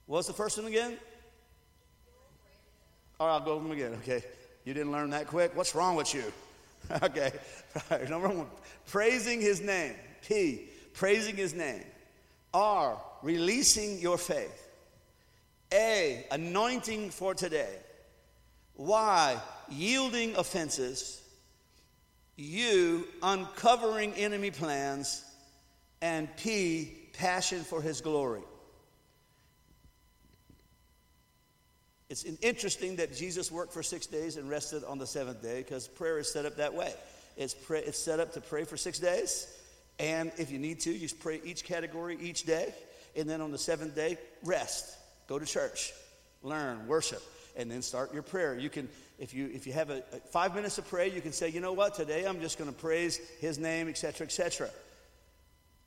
What's 0.05 0.27
the 0.27 0.33
first 0.33 0.57
one 0.57 0.67
again? 0.67 0.97
All 3.21 3.27
right, 3.27 3.33
I'll 3.33 3.39
go 3.39 3.51
over 3.51 3.67
them 3.67 3.71
again. 3.73 3.93
Okay. 4.01 4.23
You 4.65 4.73
didn't 4.73 4.91
learn 4.91 5.11
that 5.11 5.27
quick? 5.27 5.55
What's 5.55 5.75
wrong 5.75 5.95
with 5.95 6.11
you? 6.11 6.23
okay. 7.03 7.31
Right. 7.91 8.09
Number 8.09 8.27
one, 8.27 8.47
praising 8.87 9.39
his 9.39 9.61
name. 9.61 9.93
P, 10.27 10.63
praising 10.93 11.35
his 11.35 11.53
name. 11.53 11.83
R, 12.51 12.99
releasing 13.21 13.99
your 13.99 14.17
faith. 14.17 14.67
A, 15.71 16.25
anointing 16.31 17.11
for 17.11 17.35
today. 17.35 17.75
Y, 18.75 19.37
yielding 19.69 20.35
offenses. 20.35 21.21
U, 22.37 23.07
uncovering 23.21 24.13
enemy 24.15 24.49
plans. 24.49 25.23
And 26.01 26.27
P, 26.37 26.91
passion 27.13 27.63
for 27.63 27.83
his 27.83 28.01
glory. 28.01 28.41
It's 32.11 32.25
interesting 32.41 32.97
that 32.97 33.15
Jesus 33.15 33.49
worked 33.49 33.71
for 33.71 33.81
six 33.81 34.05
days 34.05 34.35
and 34.35 34.49
rested 34.49 34.83
on 34.83 34.97
the 34.97 35.07
seventh 35.07 35.41
day 35.41 35.59
because 35.59 35.87
prayer 35.87 36.19
is 36.19 36.29
set 36.29 36.45
up 36.45 36.57
that 36.57 36.73
way. 36.73 36.93
It's, 37.37 37.55
it's 37.69 37.97
set 37.97 38.19
up 38.19 38.33
to 38.33 38.41
pray 38.41 38.65
for 38.65 38.75
six 38.75 38.99
days, 38.99 39.47
and 39.97 40.29
if 40.37 40.51
you 40.51 40.59
need 40.59 40.81
to, 40.81 40.91
you 40.91 41.07
pray 41.21 41.39
each 41.45 41.63
category 41.63 42.17
each 42.19 42.43
day, 42.43 42.73
and 43.15 43.29
then 43.29 43.39
on 43.39 43.51
the 43.51 43.57
seventh 43.57 43.95
day, 43.95 44.17
rest. 44.43 44.97
Go 45.27 45.39
to 45.39 45.45
church, 45.45 45.93
learn, 46.43 46.85
worship, 46.85 47.23
and 47.55 47.71
then 47.71 47.81
start 47.81 48.13
your 48.13 48.23
prayer. 48.23 48.59
You 48.59 48.69
can, 48.69 48.89
if 49.17 49.33
you 49.33 49.49
if 49.53 49.65
you 49.65 49.71
have 49.71 49.89
a, 49.89 50.03
a 50.11 50.17
five 50.33 50.53
minutes 50.53 50.75
to 50.75 50.81
pray, 50.81 51.09
you 51.09 51.21
can 51.21 51.31
say, 51.31 51.47
you 51.47 51.61
know 51.61 51.71
what, 51.71 51.95
today 51.95 52.25
I'm 52.25 52.41
just 52.41 52.57
going 52.57 52.69
to 52.69 52.75
praise 52.75 53.21
His 53.39 53.57
name, 53.57 53.87
etc., 53.87 54.27
etc. 54.27 54.69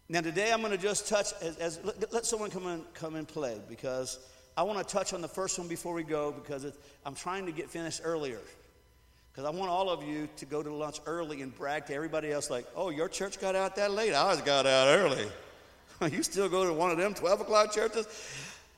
Now 0.09 0.23
today 0.23 0.55
I'm 0.55 0.63
going 0.63 0.73
to 0.73 0.83
just 0.83 1.07
touch 1.07 1.35
as, 1.43 1.59
as 1.59 1.81
let, 1.85 2.15
let 2.15 2.25
someone 2.25 2.49
come 2.49 2.67
in 2.67 2.83
come 2.95 3.15
and 3.15 3.29
play 3.29 3.61
because 3.69 4.19
I 4.57 4.62
want 4.62 4.79
to 4.79 4.85
touch 4.85 5.12
on 5.12 5.21
the 5.21 5.29
first 5.29 5.59
one 5.59 5.69
before 5.69 5.95
we 5.95 6.05
go 6.05 6.33
because 6.33 6.67
I'm 7.05 7.14
trying 7.14 7.47
to 7.47 7.53
get 7.53 7.71
finished 7.71 8.03
earlier. 8.05 8.38
Because 9.33 9.47
I 9.47 9.51
want 9.51 9.69
all 9.69 9.90
of 9.90 10.05
you 10.05 10.29
to 10.37 10.47
go 10.47 10.62
to 10.62 10.73
lunch 10.73 11.01
early 11.07 11.43
and 11.43 11.53
brag 11.57 11.87
to 11.87 11.95
everybody 11.95 12.31
else, 12.31 12.51
like, 12.51 12.67
oh, 12.77 12.90
your 12.90 13.09
church 13.09 13.40
got 13.40 13.57
out 13.57 13.75
that 13.77 13.90
late. 13.90 14.12
Ours 14.12 14.40
got 14.43 14.64
out 14.64 14.87
early. 14.87 15.27
you 16.12 16.23
still 16.23 16.49
go 16.49 16.64
to 16.64 16.73
one 16.73 16.93
of 16.93 16.99
them 16.99 17.14
12 17.14 17.40
o'clock 17.40 17.73
churches? 17.73 18.07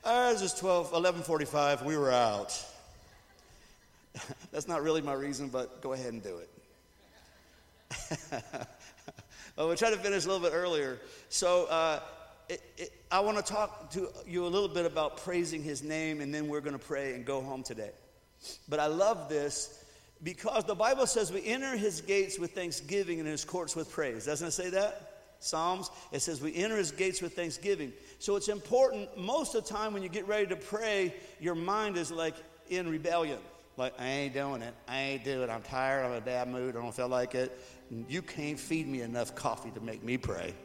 Ours 0.03 0.41
is 0.41 0.53
12, 0.55 0.85
1145. 0.85 1.83
We 1.83 1.95
were 1.95 2.11
out. 2.11 2.59
That's 4.51 4.67
not 4.67 4.81
really 4.81 5.01
my 5.01 5.13
reason, 5.13 5.49
but 5.49 5.81
go 5.81 5.93
ahead 5.93 6.11
and 6.11 6.23
do 6.23 6.37
it. 6.37 6.49
well, 9.55 9.67
we'll 9.67 9.75
try 9.75 9.91
to 9.91 9.97
finish 9.97 10.25
a 10.25 10.27
little 10.27 10.43
bit 10.43 10.55
earlier. 10.55 10.99
So, 11.29 11.65
uh, 11.65 11.99
it, 12.49 12.61
it, 12.77 12.93
I 13.11 13.19
want 13.19 13.37
to 13.37 13.43
talk 13.43 13.91
to 13.91 14.09
you 14.25 14.45
a 14.45 14.47
little 14.47 14.69
bit 14.69 14.85
about 14.85 15.17
praising 15.17 15.63
his 15.63 15.83
name, 15.83 16.21
and 16.21 16.33
then 16.33 16.47
we're 16.47 16.61
going 16.61 16.77
to 16.77 16.85
pray 16.85 17.13
and 17.13 17.25
go 17.25 17.41
home 17.41 17.63
today. 17.63 17.91
But 18.69 18.79
I 18.79 18.87
love 18.87 19.29
this 19.29 19.83
because 20.23 20.63
the 20.63 20.75
Bible 20.75 21.07
says 21.07 21.31
we 21.31 21.45
enter 21.45 21.75
his 21.75 22.01
gates 22.01 22.39
with 22.39 22.51
thanksgiving 22.51 23.19
and 23.19 23.27
his 23.27 23.43
courts 23.43 23.75
with 23.75 23.91
praise. 23.91 24.25
Doesn't 24.25 24.47
it 24.47 24.51
say 24.51 24.69
that? 24.71 25.13
Psalms, 25.39 25.91
it 26.11 26.21
says 26.21 26.41
we 26.41 26.55
enter 26.55 26.77
his 26.77 26.91
gates 26.91 27.21
with 27.21 27.35
thanksgiving. 27.35 27.93
So 28.19 28.35
it's 28.35 28.47
important, 28.47 29.15
most 29.17 29.53
of 29.53 29.63
the 29.63 29.69
time 29.69 29.93
when 29.93 30.01
you 30.01 30.09
get 30.09 30.27
ready 30.27 30.47
to 30.47 30.55
pray, 30.55 31.13
your 31.39 31.53
mind 31.53 31.97
is 31.97 32.11
like 32.11 32.35
in 32.69 32.89
rebellion. 32.89 33.39
Like, 33.75 33.93
I 33.99 34.07
ain't 34.07 34.33
doing 34.33 34.63
it. 34.63 34.73
I 34.87 34.99
ain't 35.01 35.23
doing 35.23 35.43
it. 35.43 35.49
I'm 35.51 35.61
tired. 35.61 36.03
I'm 36.03 36.11
in 36.13 36.17
a 36.17 36.21
bad 36.21 36.47
mood. 36.47 36.75
I 36.75 36.81
don't 36.81 36.95
feel 36.95 37.07
like 37.07 37.35
it. 37.35 37.55
You 38.09 38.23
can't 38.23 38.59
feed 38.59 38.87
me 38.87 39.01
enough 39.01 39.35
coffee 39.35 39.69
to 39.71 39.79
make 39.79 40.03
me 40.03 40.17
pray 40.17 40.55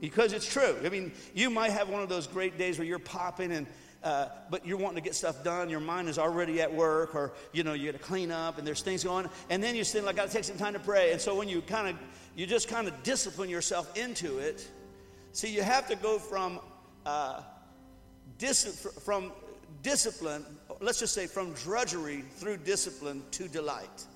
because 0.00 0.32
it's 0.32 0.50
true. 0.50 0.76
I 0.84 0.88
mean, 0.88 1.12
you 1.34 1.50
might 1.50 1.72
have 1.72 1.88
one 1.88 2.02
of 2.02 2.08
those 2.08 2.26
great 2.26 2.58
days 2.58 2.78
where 2.78 2.86
you're 2.86 2.98
popping 2.98 3.52
and 3.52 3.66
uh, 4.02 4.28
but 4.48 4.66
you're 4.66 4.78
wanting 4.78 4.96
to 4.96 5.02
get 5.02 5.14
stuff 5.14 5.44
done. 5.44 5.68
Your 5.68 5.80
mind 5.80 6.08
is 6.08 6.18
already 6.18 6.62
at 6.62 6.72
work, 6.72 7.14
or 7.14 7.32
you 7.52 7.62
know 7.64 7.74
you 7.74 7.92
got 7.92 7.98
to 7.98 8.04
clean 8.04 8.30
up, 8.30 8.56
and 8.56 8.66
there's 8.66 8.80
things 8.80 9.04
going. 9.04 9.28
And 9.50 9.62
then 9.62 9.74
you're 9.74 9.84
saying, 9.84 10.08
"I 10.08 10.12
got 10.12 10.28
to 10.28 10.32
take 10.32 10.44
some 10.44 10.56
time 10.56 10.72
to 10.72 10.78
pray." 10.78 11.12
And 11.12 11.20
so 11.20 11.34
when 11.34 11.48
you 11.48 11.60
kind 11.60 11.88
of, 11.88 11.96
you 12.34 12.46
just 12.46 12.68
kind 12.68 12.88
of 12.88 13.02
discipline 13.02 13.50
yourself 13.50 13.94
into 13.98 14.38
it. 14.38 14.66
See, 15.32 15.48
you 15.48 15.62
have 15.62 15.86
to 15.88 15.96
go 15.96 16.18
from 16.18 16.60
uh, 17.04 17.42
dis- 18.38 18.88
from 19.04 19.32
discipline. 19.82 20.46
Let's 20.80 21.00
just 21.00 21.12
say 21.12 21.26
from 21.26 21.52
drudgery 21.52 22.24
through 22.36 22.58
discipline 22.58 23.22
to 23.32 23.48
delight. 23.48 24.06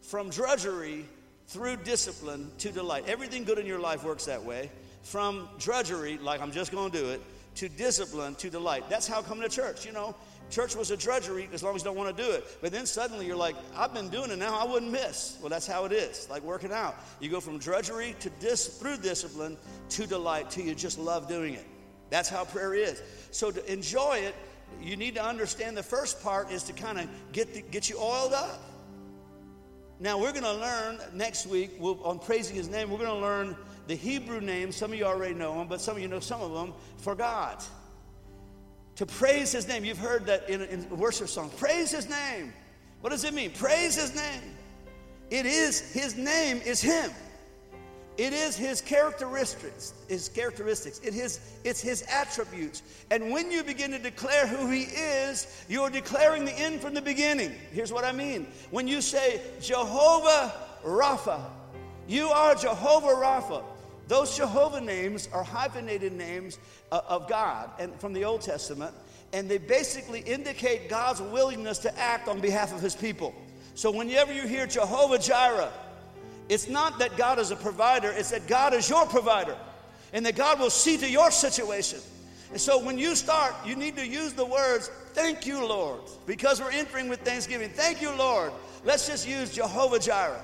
From 0.00 0.30
drudgery 0.30 1.04
through 1.48 1.76
discipline 1.78 2.50
to 2.58 2.72
delight. 2.72 3.04
Everything 3.06 3.44
good 3.44 3.58
in 3.58 3.66
your 3.66 3.78
life 3.78 4.04
works 4.04 4.24
that 4.24 4.42
way 4.42 4.70
from 5.06 5.48
drudgery, 5.58 6.18
like 6.18 6.40
I'm 6.40 6.50
just 6.50 6.72
going 6.72 6.90
to 6.90 6.98
do 6.98 7.10
it, 7.10 7.22
to 7.56 7.68
discipline, 7.68 8.34
to 8.36 8.50
delight. 8.50 8.90
That's 8.90 9.06
how 9.06 9.22
coming 9.22 9.48
to 9.48 9.54
church, 9.54 9.86
you 9.86 9.92
know. 9.92 10.16
Church 10.50 10.74
was 10.74 10.90
a 10.90 10.96
drudgery 10.96 11.48
as 11.52 11.62
long 11.62 11.76
as 11.76 11.82
you 11.82 11.86
don't 11.86 11.96
want 11.96 12.16
to 12.16 12.22
do 12.22 12.28
it. 12.32 12.44
But 12.60 12.72
then 12.72 12.86
suddenly 12.86 13.24
you're 13.24 13.36
like, 13.36 13.54
I've 13.76 13.94
been 13.94 14.08
doing 14.08 14.30
it 14.32 14.38
now, 14.38 14.58
I 14.58 14.64
wouldn't 14.64 14.90
miss. 14.90 15.38
Well, 15.40 15.48
that's 15.48 15.66
how 15.66 15.84
it 15.84 15.92
is, 15.92 16.28
like 16.28 16.42
working 16.42 16.72
out. 16.72 16.96
You 17.20 17.30
go 17.30 17.40
from 17.40 17.58
drudgery 17.58 18.16
to 18.20 18.30
dis- 18.40 18.78
through 18.78 18.98
discipline 18.98 19.56
to 19.90 20.06
delight 20.06 20.50
to 20.50 20.62
you 20.62 20.74
just 20.74 20.98
love 20.98 21.28
doing 21.28 21.54
it. 21.54 21.66
That's 22.10 22.28
how 22.28 22.44
prayer 22.44 22.74
is. 22.74 23.00
So 23.30 23.52
to 23.52 23.72
enjoy 23.72 24.18
it, 24.18 24.34
you 24.82 24.96
need 24.96 25.14
to 25.14 25.24
understand 25.24 25.76
the 25.76 25.82
first 25.82 26.22
part 26.22 26.50
is 26.50 26.64
to 26.64 26.72
kind 26.72 26.98
of 26.98 27.08
get, 27.32 27.54
the, 27.54 27.62
get 27.62 27.88
you 27.88 27.98
oiled 27.98 28.32
up. 28.32 28.60
Now, 29.98 30.18
we're 30.18 30.32
going 30.32 30.44
to 30.44 30.52
learn 30.52 30.98
next 31.14 31.46
week 31.46 31.70
we'll, 31.78 32.02
on 32.04 32.18
praising 32.18 32.54
his 32.54 32.68
name, 32.68 32.90
we're 32.90 32.98
going 32.98 33.08
to 33.08 33.14
learn 33.14 33.56
the 33.86 33.94
Hebrew 33.94 34.40
name, 34.40 34.72
some 34.72 34.92
of 34.92 34.98
you 34.98 35.04
already 35.04 35.34
know 35.34 35.58
them, 35.58 35.68
but 35.68 35.80
some 35.80 35.96
of 35.96 36.02
you 36.02 36.08
know 36.08 36.20
some 36.20 36.40
of 36.40 36.52
them, 36.52 36.74
for 36.98 37.14
God. 37.14 37.62
To 38.96 39.06
praise 39.06 39.52
his 39.52 39.68
name. 39.68 39.84
You've 39.84 39.98
heard 39.98 40.26
that 40.26 40.48
in, 40.48 40.62
in 40.62 40.88
worship 40.90 41.28
songs. 41.28 41.52
Praise 41.54 41.90
his 41.90 42.08
name. 42.08 42.52
What 43.00 43.10
does 43.10 43.24
it 43.24 43.34
mean? 43.34 43.50
Praise 43.50 43.94
his 43.94 44.14
name. 44.14 44.42
It 45.30 45.44
is, 45.44 45.80
his 45.92 46.16
name 46.16 46.62
is 46.64 46.80
him. 46.80 47.10
It 48.16 48.32
is 48.32 48.56
his 48.56 48.80
characteristics, 48.80 49.92
his 50.08 50.30
characteristics. 50.30 51.00
It 51.00 51.14
is, 51.14 51.40
it's 51.64 51.82
his 51.82 52.02
attributes. 52.10 52.82
And 53.10 53.30
when 53.30 53.50
you 53.50 53.62
begin 53.62 53.90
to 53.90 53.98
declare 53.98 54.46
who 54.46 54.70
he 54.70 54.84
is, 54.84 55.64
you're 55.68 55.90
declaring 55.90 56.46
the 56.46 56.58
end 56.58 56.80
from 56.80 56.94
the 56.94 57.02
beginning. 57.02 57.52
Here's 57.72 57.92
what 57.92 58.04
I 58.04 58.12
mean. 58.12 58.46
When 58.70 58.88
you 58.88 59.02
say 59.02 59.42
Jehovah 59.60 60.54
Rapha, 60.82 61.42
you 62.08 62.28
are 62.28 62.54
Jehovah 62.54 63.08
Rapha. 63.08 63.62
Those 64.08 64.36
Jehovah 64.36 64.80
names 64.80 65.28
are 65.32 65.42
hyphenated 65.42 66.12
names 66.12 66.58
uh, 66.92 67.00
of 67.08 67.28
God 67.28 67.70
and 67.78 67.94
from 68.00 68.12
the 68.12 68.24
Old 68.24 68.40
Testament, 68.40 68.94
and 69.32 69.50
they 69.50 69.58
basically 69.58 70.20
indicate 70.20 70.88
God's 70.88 71.20
willingness 71.20 71.78
to 71.78 71.98
act 71.98 72.28
on 72.28 72.40
behalf 72.40 72.72
of 72.72 72.80
his 72.80 72.94
people. 72.94 73.34
So 73.74 73.90
whenever 73.90 74.32
you 74.32 74.46
hear 74.46 74.66
Jehovah 74.66 75.18
Jireh, 75.18 75.72
it's 76.48 76.68
not 76.68 76.98
that 77.00 77.16
God 77.16 77.38
is 77.38 77.50
a 77.50 77.56
provider, 77.56 78.10
it's 78.10 78.30
that 78.30 78.46
God 78.46 78.72
is 78.72 78.88
your 78.88 79.06
provider 79.06 79.56
and 80.12 80.24
that 80.24 80.36
God 80.36 80.60
will 80.60 80.70
see 80.70 80.96
to 80.98 81.10
your 81.10 81.30
situation. 81.30 81.98
And 82.52 82.60
so 82.60 82.82
when 82.82 82.96
you 82.96 83.16
start, 83.16 83.54
you 83.66 83.74
need 83.74 83.96
to 83.96 84.06
use 84.06 84.32
the 84.32 84.46
words, 84.46 84.88
Thank 85.12 85.46
you, 85.46 85.66
Lord, 85.66 86.00
because 86.26 86.60
we're 86.60 86.70
entering 86.70 87.08
with 87.08 87.20
Thanksgiving. 87.20 87.70
Thank 87.70 88.02
you, 88.02 88.14
Lord. 88.14 88.52
Let's 88.84 89.08
just 89.08 89.26
use 89.26 89.52
Jehovah 89.52 89.98
Jireh. 89.98 90.42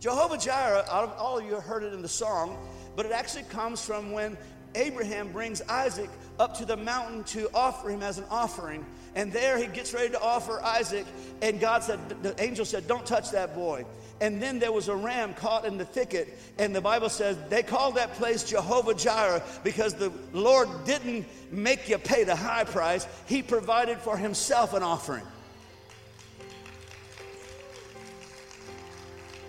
Jehovah 0.00 0.38
Jireh, 0.38 0.84
all 0.90 1.38
of 1.38 1.44
you 1.44 1.56
heard 1.56 1.82
it 1.82 1.92
in 1.92 2.00
the 2.00 2.08
song, 2.08 2.56
but 3.00 3.06
it 3.06 3.12
actually 3.12 3.44
comes 3.44 3.82
from 3.82 4.12
when 4.12 4.36
Abraham 4.74 5.32
brings 5.32 5.62
Isaac 5.62 6.10
up 6.38 6.58
to 6.58 6.66
the 6.66 6.76
mountain 6.76 7.24
to 7.24 7.48
offer 7.54 7.88
him 7.88 8.02
as 8.02 8.18
an 8.18 8.26
offering. 8.30 8.84
And 9.14 9.32
there 9.32 9.56
he 9.56 9.68
gets 9.68 9.94
ready 9.94 10.10
to 10.10 10.20
offer 10.20 10.62
Isaac, 10.62 11.06
and 11.40 11.58
God 11.58 11.82
said, 11.82 11.98
the 12.22 12.38
angel 12.42 12.66
said, 12.66 12.86
Don't 12.86 13.06
touch 13.06 13.30
that 13.30 13.54
boy. 13.54 13.86
And 14.20 14.42
then 14.42 14.58
there 14.58 14.70
was 14.70 14.88
a 14.88 14.94
ram 14.94 15.32
caught 15.32 15.64
in 15.64 15.78
the 15.78 15.84
thicket, 15.86 16.38
and 16.58 16.76
the 16.76 16.82
Bible 16.82 17.08
says 17.08 17.38
they 17.48 17.62
called 17.62 17.94
that 17.94 18.12
place 18.16 18.44
Jehovah 18.44 18.92
Jireh 18.92 19.42
because 19.64 19.94
the 19.94 20.12
Lord 20.34 20.68
didn't 20.84 21.24
make 21.50 21.88
you 21.88 21.96
pay 21.96 22.24
the 22.24 22.36
high 22.36 22.64
price, 22.64 23.06
He 23.24 23.42
provided 23.42 23.96
for 23.96 24.18
Himself 24.18 24.74
an 24.74 24.82
offering. 24.82 25.24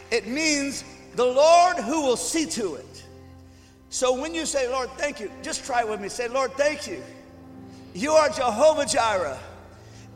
It 0.10 0.26
means 0.26 0.86
the 1.16 1.26
Lord 1.26 1.76
who 1.76 2.04
will 2.04 2.16
see 2.16 2.46
to 2.46 2.76
it. 2.76 2.86
So 3.92 4.18
when 4.20 4.34
you 4.34 4.46
say, 4.46 4.70
Lord, 4.70 4.90
thank 4.92 5.20
you, 5.20 5.30
just 5.44 5.66
try 5.66 5.84
with 5.84 6.00
me. 6.00 6.08
Say, 6.08 6.30
Lord, 6.30 6.54
thank 6.54 6.88
you. 6.88 7.04
You 7.94 8.14
are 8.14 8.30
Jehovah 8.30 8.86
Jireh. 8.86 9.38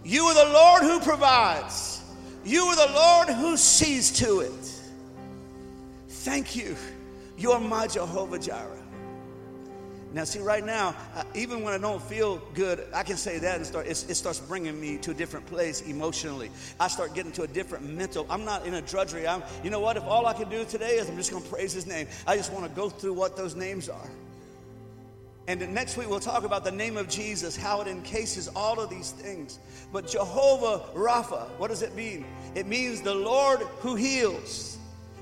You 0.05 0.23
are 0.23 0.33
the 0.33 0.53
Lord 0.53 0.81
who 0.83 1.01
provides. 1.01 2.01
You 2.45 2.63
are 2.63 2.87
the 2.87 2.93
Lord 2.93 3.27
who 3.27 3.57
sees 3.57 4.11
to 4.19 4.39
it. 4.39 4.81
Thank 6.07 6.55
you. 6.55 6.77
You 7.37 7.51
are 7.51 7.59
my 7.59 7.85
Jehovah 7.87 8.39
Jireh. 8.39 8.84
Now, 10.15 10.23
see, 10.23 10.39
right 10.39 10.65
now, 10.65 10.95
uh, 11.13 11.25
even 11.33 11.61
when 11.61 11.73
I 11.73 11.77
don't 11.77 12.01
feel 12.01 12.37
good, 12.53 12.87
I 12.93 13.03
can 13.03 13.17
say 13.17 13.37
that 13.37 13.57
and 13.57 13.65
start, 13.65 13.85
it, 13.85 14.05
it, 14.09 14.15
starts 14.15 14.39
bringing 14.39 14.79
me 14.79 14.97
to 14.99 15.11
a 15.11 15.13
different 15.13 15.45
place 15.45 15.81
emotionally. 15.81 16.51
I 16.79 16.87
start 16.87 17.13
getting 17.13 17.33
to 17.33 17.43
a 17.43 17.47
different 17.47 17.83
mental. 17.83 18.25
I'm 18.29 18.45
not 18.45 18.65
in 18.65 18.75
a 18.75 18.81
drudgery. 18.81 19.27
I'm, 19.27 19.43
you 19.61 19.69
know 19.69 19.81
what? 19.81 19.97
If 19.97 20.05
all 20.05 20.25
I 20.25 20.31
can 20.31 20.49
do 20.49 20.63
today 20.63 20.99
is 20.99 21.09
I'm 21.09 21.17
just 21.17 21.31
going 21.31 21.43
to 21.43 21.49
praise 21.49 21.73
his 21.73 21.85
name, 21.85 22.07
I 22.25 22.37
just 22.37 22.53
want 22.53 22.63
to 22.63 22.71
go 22.73 22.87
through 22.87 23.11
what 23.11 23.35
those 23.35 23.55
names 23.55 23.89
are. 23.89 24.09
And 25.49 25.59
next 25.73 25.97
week 25.97 26.09
we'll 26.09 26.21
talk 26.21 26.45
about 26.45 26.63
the 26.63 26.71
name 26.71 26.95
of 26.95 27.09
Jesus, 27.09 27.57
how 27.57 27.81
it 27.81 27.89
encases 27.89 28.47
all 28.55 28.79
of 28.79 28.89
these 28.89 29.11
things. 29.11 29.59
But 29.91 30.07
Jehovah 30.07 30.85
Rapha, 30.97 31.49
what 31.57 31.67
does 31.67 31.81
it 31.81 31.93
mean? 31.93 32.25
It 32.55 32.67
means 32.67 33.01
the 33.01 33.13
Lord 33.13 33.59
who 33.79 33.95
heals. 33.95 34.74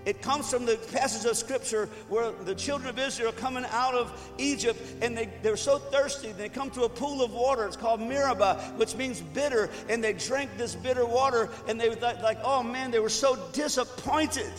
It 0.06 0.22
comes 0.22 0.50
from 0.50 0.66
the 0.66 0.76
passage 0.92 1.30
of 1.30 1.38
scripture 1.38 1.88
where 2.10 2.32
the 2.32 2.56
children 2.56 2.89
of 2.89 3.00
Israel 3.00 3.30
are 3.30 3.34
coming 3.34 3.66
out 3.72 3.94
of 3.94 4.34
Egypt 4.38 4.80
and 5.02 5.18
they, 5.18 5.30
they're 5.42 5.56
so 5.56 5.80
thirsty. 5.80 6.32
They 6.34 6.50
come 6.50 6.70
to 6.72 6.84
a 6.84 6.89
pool 6.89 7.24
of 7.24 7.32
water. 7.32 7.66
It's 7.66 7.78
called 7.78 8.02
Meribah, 8.02 8.56
which 8.76 8.96
means 8.96 9.22
bitter. 9.22 9.70
And 9.88 10.04
they 10.04 10.13
drank 10.13 10.58
this 10.58 10.76
bitter 10.76 11.06
water 11.06 11.50
and 11.68 11.80
they 11.80 11.89
were 11.89 11.96
like, 11.96 12.39
oh 12.44 12.63
man, 12.63 12.92
they 12.92 13.00
were 13.00 13.10
so 13.10 13.38
disappointed. 13.54 14.52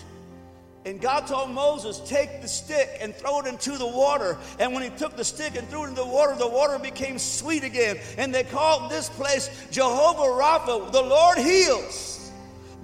And 0.87 1.01
God 1.01 1.27
told 1.27 1.51
Moses, 1.51 1.99
Take 2.01 2.43
the 2.43 2.49
stick 2.49 2.99
and 3.01 3.15
throw 3.15 3.41
it 3.41 3.47
into 3.47 3.79
the 3.79 3.87
water. 3.87 4.37
And 4.59 4.75
when 4.75 4.83
he 4.83 4.91
took 4.91 5.17
the 5.17 5.25
stick 5.25 5.57
and 5.57 5.67
threw 5.69 5.85
it 5.85 5.89
into 5.89 6.03
the 6.03 6.07
water, 6.07 6.37
the 6.37 6.47
water 6.47 6.79
became 6.79 7.19
sweet 7.19 7.65
again. 7.65 7.99
And 8.19 8.35
they 8.35 8.45
called 8.45 8.91
this 8.91 9.09
place 9.09 9.49
Jehovah 9.71 10.21
Rapha, 10.21 10.93
the 10.93 11.01
Lord 11.01 11.39
heals 11.39 12.24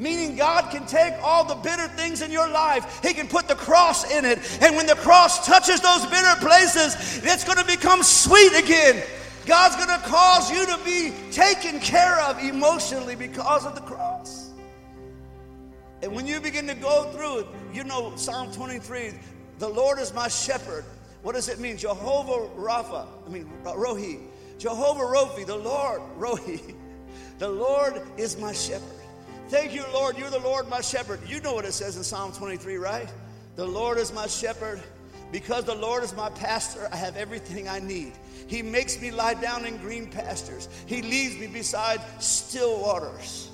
meaning 0.00 0.34
God 0.34 0.70
can 0.70 0.86
take 0.86 1.14
all 1.22 1.44
the 1.44 1.54
bitter 1.54 1.86
things 1.88 2.22
in 2.22 2.32
your 2.32 2.48
life, 2.48 3.00
He 3.04 3.14
can 3.14 3.28
put 3.28 3.46
the 3.46 3.54
cross 3.54 4.10
in 4.10 4.24
it. 4.24 4.38
And 4.62 4.74
when 4.74 4.86
the 4.86 4.96
cross 4.96 5.46
touches 5.46 5.80
those 5.80 6.04
bitter 6.06 6.34
places, 6.40 7.20
it's 7.22 7.44
going 7.44 7.58
to 7.58 7.66
become 7.66 8.02
sweet 8.02 8.52
again. 8.54 9.02
God's 9.46 9.76
going 9.76 10.00
to 10.00 10.06
cause 10.06 10.50
you 10.50 10.64
to 10.66 10.78
be 10.84 11.12
taken 11.30 11.78
care 11.80 12.20
of 12.22 12.38
emotionally 12.38 13.14
because 13.14 13.66
of 13.66 13.74
the 13.74 13.80
cross. 13.82 14.50
And 16.02 16.14
when 16.14 16.26
you 16.26 16.40
begin 16.40 16.66
to 16.68 16.74
go 16.74 17.04
through 17.12 17.40
it, 17.40 17.46
you 17.74 17.84
know 17.84 18.16
Psalm 18.16 18.50
23 18.52 19.12
the 19.58 19.68
Lord 19.68 19.98
is 19.98 20.14
my 20.14 20.26
shepherd. 20.26 20.86
What 21.22 21.34
does 21.34 21.50
it 21.50 21.58
mean? 21.58 21.76
Jehovah 21.76 22.48
Rapha, 22.56 23.06
I 23.26 23.28
mean, 23.28 23.50
uh, 23.66 23.74
Rohi. 23.74 24.20
Jehovah 24.58 25.00
Rohi, 25.00 25.46
the 25.46 25.56
Lord, 25.56 26.00
Rohi. 26.18 26.74
The 27.38 27.48
Lord 27.48 28.02
is 28.18 28.38
my 28.38 28.52
shepherd. 28.52 28.99
Thank 29.50 29.74
you, 29.74 29.84
Lord. 29.92 30.16
You're 30.16 30.30
the 30.30 30.38
Lord, 30.38 30.68
my 30.68 30.80
shepherd. 30.80 31.18
You 31.26 31.40
know 31.40 31.54
what 31.54 31.64
it 31.64 31.72
says 31.72 31.96
in 31.96 32.04
Psalm 32.04 32.30
23, 32.32 32.76
right? 32.76 33.12
The 33.56 33.66
Lord 33.66 33.98
is 33.98 34.12
my 34.12 34.28
shepherd. 34.28 34.80
Because 35.32 35.64
the 35.64 35.74
Lord 35.74 36.04
is 36.04 36.14
my 36.14 36.30
pastor, 36.30 36.88
I 36.92 36.96
have 36.96 37.16
everything 37.16 37.68
I 37.68 37.80
need. 37.80 38.12
He 38.46 38.62
makes 38.62 39.00
me 39.00 39.10
lie 39.10 39.34
down 39.34 39.66
in 39.66 39.76
green 39.78 40.08
pastures. 40.08 40.68
He 40.86 41.02
leads 41.02 41.36
me 41.36 41.48
beside 41.48 42.00
still 42.20 42.80
waters. 42.80 43.50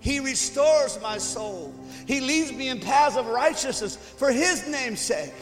He 0.00 0.20
restores 0.20 1.00
my 1.00 1.16
soul. 1.16 1.74
He 2.06 2.20
leads 2.20 2.52
me 2.52 2.68
in 2.68 2.80
paths 2.80 3.16
of 3.16 3.26
righteousness 3.26 3.96
for 3.96 4.30
his 4.30 4.66
name's 4.68 5.00
sake. 5.00 5.34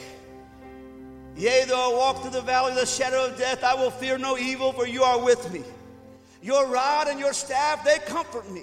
Yea, 1.37 1.65
though 1.67 1.93
I 1.93 1.97
walk 1.97 2.23
through 2.23 2.33
the 2.33 2.41
valley 2.43 2.71
of 2.71 2.79
the 2.79 2.87
shadow 2.87 3.27
of 3.27 3.37
death, 3.37 3.63
I 3.63 3.75
will 3.75 3.91
fear 3.91 4.17
no 4.19 4.39
evil, 4.39 4.73
for 4.73 4.87
you 4.87 5.03
are 5.03 5.21
with 5.21 5.53
me. 5.53 5.63
Your 6.41 6.67
rod 6.67 7.09
and 7.09 7.19
your 7.19 7.33
staff, 7.33 7.85
they 7.85 7.99
comfort 7.99 8.49
me. 8.51 8.63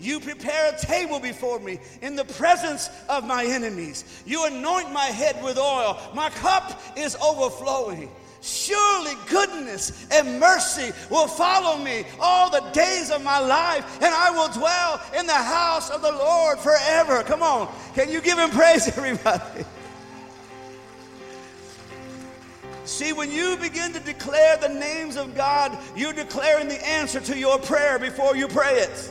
You 0.00 0.20
prepare 0.20 0.74
a 0.74 0.78
table 0.78 1.20
before 1.20 1.58
me 1.60 1.78
in 2.02 2.16
the 2.16 2.24
presence 2.24 2.90
of 3.08 3.26
my 3.26 3.44
enemies. 3.44 4.22
You 4.26 4.46
anoint 4.46 4.92
my 4.92 5.06
head 5.06 5.42
with 5.42 5.58
oil. 5.58 5.98
My 6.14 6.30
cup 6.30 6.80
is 6.96 7.16
overflowing. 7.16 8.10
Surely 8.44 9.14
goodness 9.30 10.06
and 10.10 10.38
mercy 10.38 10.92
will 11.08 11.26
follow 11.26 11.82
me 11.82 12.04
all 12.20 12.50
the 12.50 12.60
days 12.72 13.10
of 13.10 13.24
my 13.24 13.38
life, 13.38 14.02
and 14.02 14.14
I 14.14 14.30
will 14.30 14.48
dwell 14.48 15.00
in 15.18 15.26
the 15.26 15.32
house 15.32 15.88
of 15.88 16.02
the 16.02 16.12
Lord 16.12 16.58
forever. 16.58 17.22
Come 17.22 17.42
on, 17.42 17.74
can 17.94 18.10
you 18.10 18.20
give 18.20 18.38
him 18.38 18.50
praise, 18.50 18.86
everybody? 18.98 19.64
See, 22.84 23.14
when 23.14 23.32
you 23.32 23.56
begin 23.56 23.94
to 23.94 24.00
declare 24.00 24.58
the 24.58 24.68
names 24.68 25.16
of 25.16 25.34
God, 25.34 25.78
you're 25.96 26.12
declaring 26.12 26.68
the 26.68 26.86
answer 26.86 27.20
to 27.20 27.38
your 27.38 27.58
prayer 27.58 27.98
before 27.98 28.36
you 28.36 28.46
pray 28.46 28.80
it. 28.80 29.10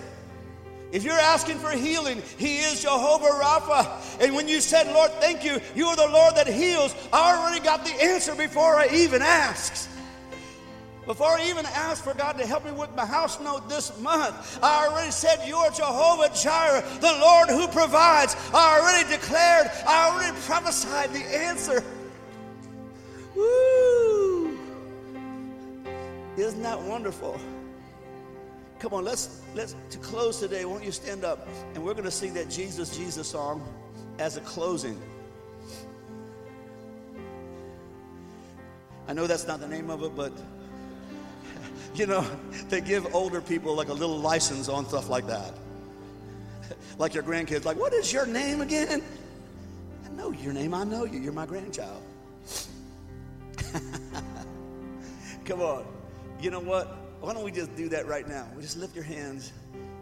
If 0.93 1.03
you're 1.03 1.19
asking 1.19 1.57
for 1.57 1.71
healing, 1.71 2.21
He 2.37 2.59
is 2.59 2.83
Jehovah 2.83 3.25
Rapha. 3.25 4.21
And 4.21 4.35
when 4.35 4.47
you 4.47 4.61
said, 4.61 4.85
Lord, 4.93 5.11
thank 5.13 5.43
you, 5.43 5.59
you 5.75 5.87
are 5.87 5.95
the 5.95 6.07
Lord 6.07 6.35
that 6.35 6.45
heals, 6.45 6.95
I 7.11 7.35
already 7.35 7.65
got 7.65 7.83
the 7.83 7.91
answer 8.03 8.35
before 8.35 8.75
I 8.75 8.87
even 8.93 9.23
asked. 9.23 9.89
Before 11.07 11.29
I 11.29 11.49
even 11.49 11.65
asked 11.65 12.03
for 12.03 12.13
God 12.13 12.37
to 12.37 12.45
help 12.45 12.63
me 12.63 12.71
with 12.71 12.95
my 12.95 13.07
house 13.07 13.39
note 13.41 13.67
this 13.67 13.99
month, 14.01 14.59
I 14.61 14.85
already 14.85 15.09
said, 15.09 15.45
You 15.47 15.57
are 15.57 15.71
Jehovah 15.71 16.29
Jireh, 16.35 16.83
the 17.01 17.17
Lord 17.19 17.49
who 17.49 17.67
provides. 17.67 18.37
I 18.53 18.79
already 18.79 19.09
declared, 19.09 19.71
I 19.87 20.11
already 20.11 20.37
prophesied 20.41 21.11
the 21.11 21.25
answer. 21.35 21.83
Woo! 23.35 24.59
Isn't 26.37 26.61
that 26.61 26.79
wonderful? 26.79 27.39
Come 28.83 28.93
on, 28.95 29.05
let's 29.05 29.39
let's 29.55 29.77
to 29.91 29.97
close 29.99 30.41
today. 30.41 30.65
Won't 30.65 30.83
you 30.83 30.91
stand 30.91 31.23
up? 31.23 31.47
And 31.73 31.81
we're 31.81 31.93
going 31.93 32.03
to 32.03 32.11
sing 32.11 32.33
that 32.33 32.49
Jesus 32.49 32.93
Jesus 32.97 33.29
song 33.29 33.65
as 34.19 34.35
a 34.35 34.41
closing. 34.41 35.01
I 39.07 39.13
know 39.13 39.25
that's 39.25 39.47
not 39.47 39.61
the 39.61 39.69
name 39.69 39.89
of 39.89 40.03
it, 40.03 40.13
but 40.17 40.33
you 41.95 42.05
know, 42.07 42.27
they 42.67 42.81
give 42.81 43.15
older 43.15 43.39
people 43.39 43.73
like 43.73 43.87
a 43.87 43.93
little 43.93 44.19
license 44.19 44.67
on 44.67 44.85
stuff 44.85 45.07
like 45.07 45.27
that. 45.27 45.53
like 46.97 47.13
your 47.13 47.23
grandkids, 47.23 47.63
like, 47.63 47.77
what 47.77 47.93
is 47.93 48.11
your 48.11 48.25
name 48.25 48.59
again? 48.59 49.01
I 50.05 50.09
know 50.09 50.33
your 50.33 50.51
name, 50.51 50.73
I 50.73 50.83
know 50.83 51.05
you. 51.05 51.19
You're 51.19 51.31
my 51.31 51.45
grandchild. 51.45 52.03
Come 55.45 55.61
on. 55.61 55.85
You 56.41 56.51
know 56.51 56.59
what? 56.59 57.02
Why 57.23 57.33
don't 57.33 57.45
we 57.45 57.53
just 57.53 57.73
do 57.77 57.87
that 57.87 58.05
right 58.05 58.27
now? 58.27 58.45
We 58.53 58.61
just 58.61 58.75
lift 58.75 58.93
your 58.93 59.05
hands 59.05 59.53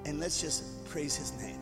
and 0.05 0.19
let's 0.19 0.41
just 0.41 0.83
praise 0.85 1.15
his 1.15 1.31
name. 1.33 1.59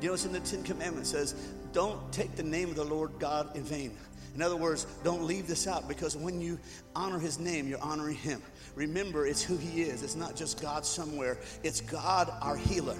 You 0.00 0.08
know, 0.08 0.14
it's 0.14 0.24
in 0.24 0.32
the 0.32 0.40
Ten 0.40 0.62
Commandments 0.62 1.10
says, 1.10 1.34
don't 1.74 2.10
take 2.10 2.36
the 2.36 2.42
name 2.42 2.70
of 2.70 2.76
the 2.76 2.86
Lord 2.86 3.10
God 3.18 3.54
in 3.54 3.64
vain. 3.64 3.94
In 4.34 4.40
other 4.40 4.56
words, 4.56 4.86
don't 5.04 5.24
leave 5.24 5.46
this 5.46 5.66
out 5.66 5.88
because 5.88 6.16
when 6.16 6.40
you 6.40 6.58
honor 6.94 7.18
his 7.18 7.38
name, 7.38 7.68
you're 7.68 7.82
honoring 7.82 8.16
him. 8.16 8.40
Remember, 8.76 9.26
it's 9.26 9.42
who 9.42 9.58
he 9.58 9.82
is. 9.82 10.02
It's 10.02 10.16
not 10.16 10.36
just 10.36 10.62
God 10.62 10.86
somewhere, 10.86 11.36
it's 11.62 11.82
God 11.82 12.32
our 12.40 12.56
healer. 12.56 12.96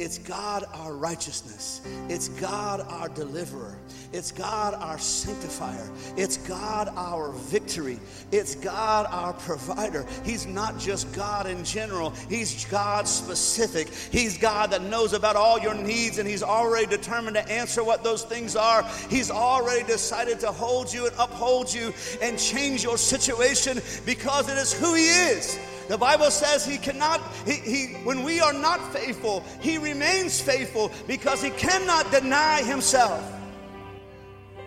It's 0.00 0.16
God 0.16 0.64
our 0.72 0.94
righteousness. 0.94 1.82
It's 2.08 2.28
God 2.28 2.80
our 2.88 3.10
deliverer. 3.10 3.76
It's 4.14 4.32
God 4.32 4.72
our 4.72 4.98
sanctifier. 4.98 5.90
It's 6.16 6.38
God 6.38 6.88
our 6.96 7.32
victory. 7.32 8.00
It's 8.32 8.54
God 8.54 9.06
our 9.10 9.34
provider. 9.34 10.06
He's 10.24 10.46
not 10.46 10.78
just 10.78 11.12
God 11.12 11.46
in 11.46 11.62
general, 11.64 12.14
He's 12.30 12.64
God 12.64 13.06
specific. 13.06 13.88
He's 13.88 14.38
God 14.38 14.70
that 14.70 14.80
knows 14.84 15.12
about 15.12 15.36
all 15.36 15.60
your 15.60 15.74
needs 15.74 16.16
and 16.16 16.26
He's 16.26 16.42
already 16.42 16.86
determined 16.86 17.36
to 17.36 17.52
answer 17.52 17.84
what 17.84 18.02
those 18.02 18.22
things 18.24 18.56
are. 18.56 18.82
He's 19.10 19.30
already 19.30 19.84
decided 19.84 20.40
to 20.40 20.50
hold 20.50 20.90
you 20.90 21.08
and 21.08 21.14
uphold 21.18 21.70
you 21.74 21.92
and 22.22 22.38
change 22.38 22.82
your 22.82 22.96
situation 22.96 23.82
because 24.06 24.48
it 24.48 24.56
is 24.56 24.72
who 24.72 24.94
He 24.94 25.08
is. 25.08 25.58
The 25.90 25.98
Bible 25.98 26.30
says 26.30 26.64
he 26.64 26.78
cannot, 26.78 27.20
he, 27.44 27.54
he, 27.54 27.94
when 28.04 28.22
we 28.22 28.38
are 28.38 28.52
not 28.52 28.92
faithful, 28.92 29.42
he 29.60 29.76
remains 29.76 30.40
faithful 30.40 30.92
because 31.08 31.42
he 31.42 31.50
cannot 31.50 32.08
deny 32.12 32.62
himself. 32.62 33.20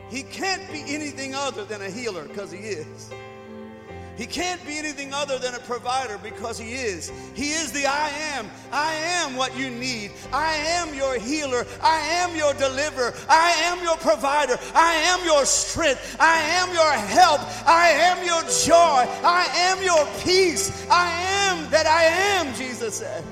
He 0.09 0.23
can't 0.23 0.69
be 0.69 0.83
anything 0.86 1.33
other 1.33 1.63
than 1.63 1.81
a 1.81 1.89
healer 1.89 2.23
because 2.23 2.51
he 2.51 2.57
is. 2.57 3.09
He 4.15 4.28
can't 4.28 4.63
be 4.65 4.78
anything 4.78 5.13
other 5.13 5.39
than 5.39 5.56
a 5.56 5.60
provider 5.60 6.19
because 6.19 6.60
He 6.60 6.73
is. 6.73 7.12
He 7.34 7.52
is 7.52 7.71
the 7.71 7.86
I 7.88 8.10
am. 8.36 8.49
I 8.71 8.93
am 8.93 9.36
what 9.36 9.58
you 9.58 9.69
need. 9.69 10.12
I 10.32 10.56
am 10.56 10.93
your 10.93 11.17
healer. 11.17 11.65
I 11.82 11.99
am 11.99 12.36
your 12.36 12.54
deliverer. 12.54 13.13
I 13.28 13.52
am 13.63 13.82
your 13.84 13.97
provider. 13.97 14.58
I 14.76 14.93
am 14.93 15.26
your 15.26 15.45
strength. 15.45 16.17
I 16.19 16.39
am 16.39 16.71
your 16.73 16.91
help. 16.91 17.41
I 17.67 17.89
am 17.89 18.26
your 18.26 18.41
joy. 18.43 19.10
I 19.23 19.47
am 19.54 19.82
your 19.82 20.06
peace. 20.23 20.88
I 20.89 21.10
am 21.49 21.69
that 21.71 21.88
I 21.88 22.04
am, 22.04 22.54
Jesus 22.56 22.95
said. 22.95 23.23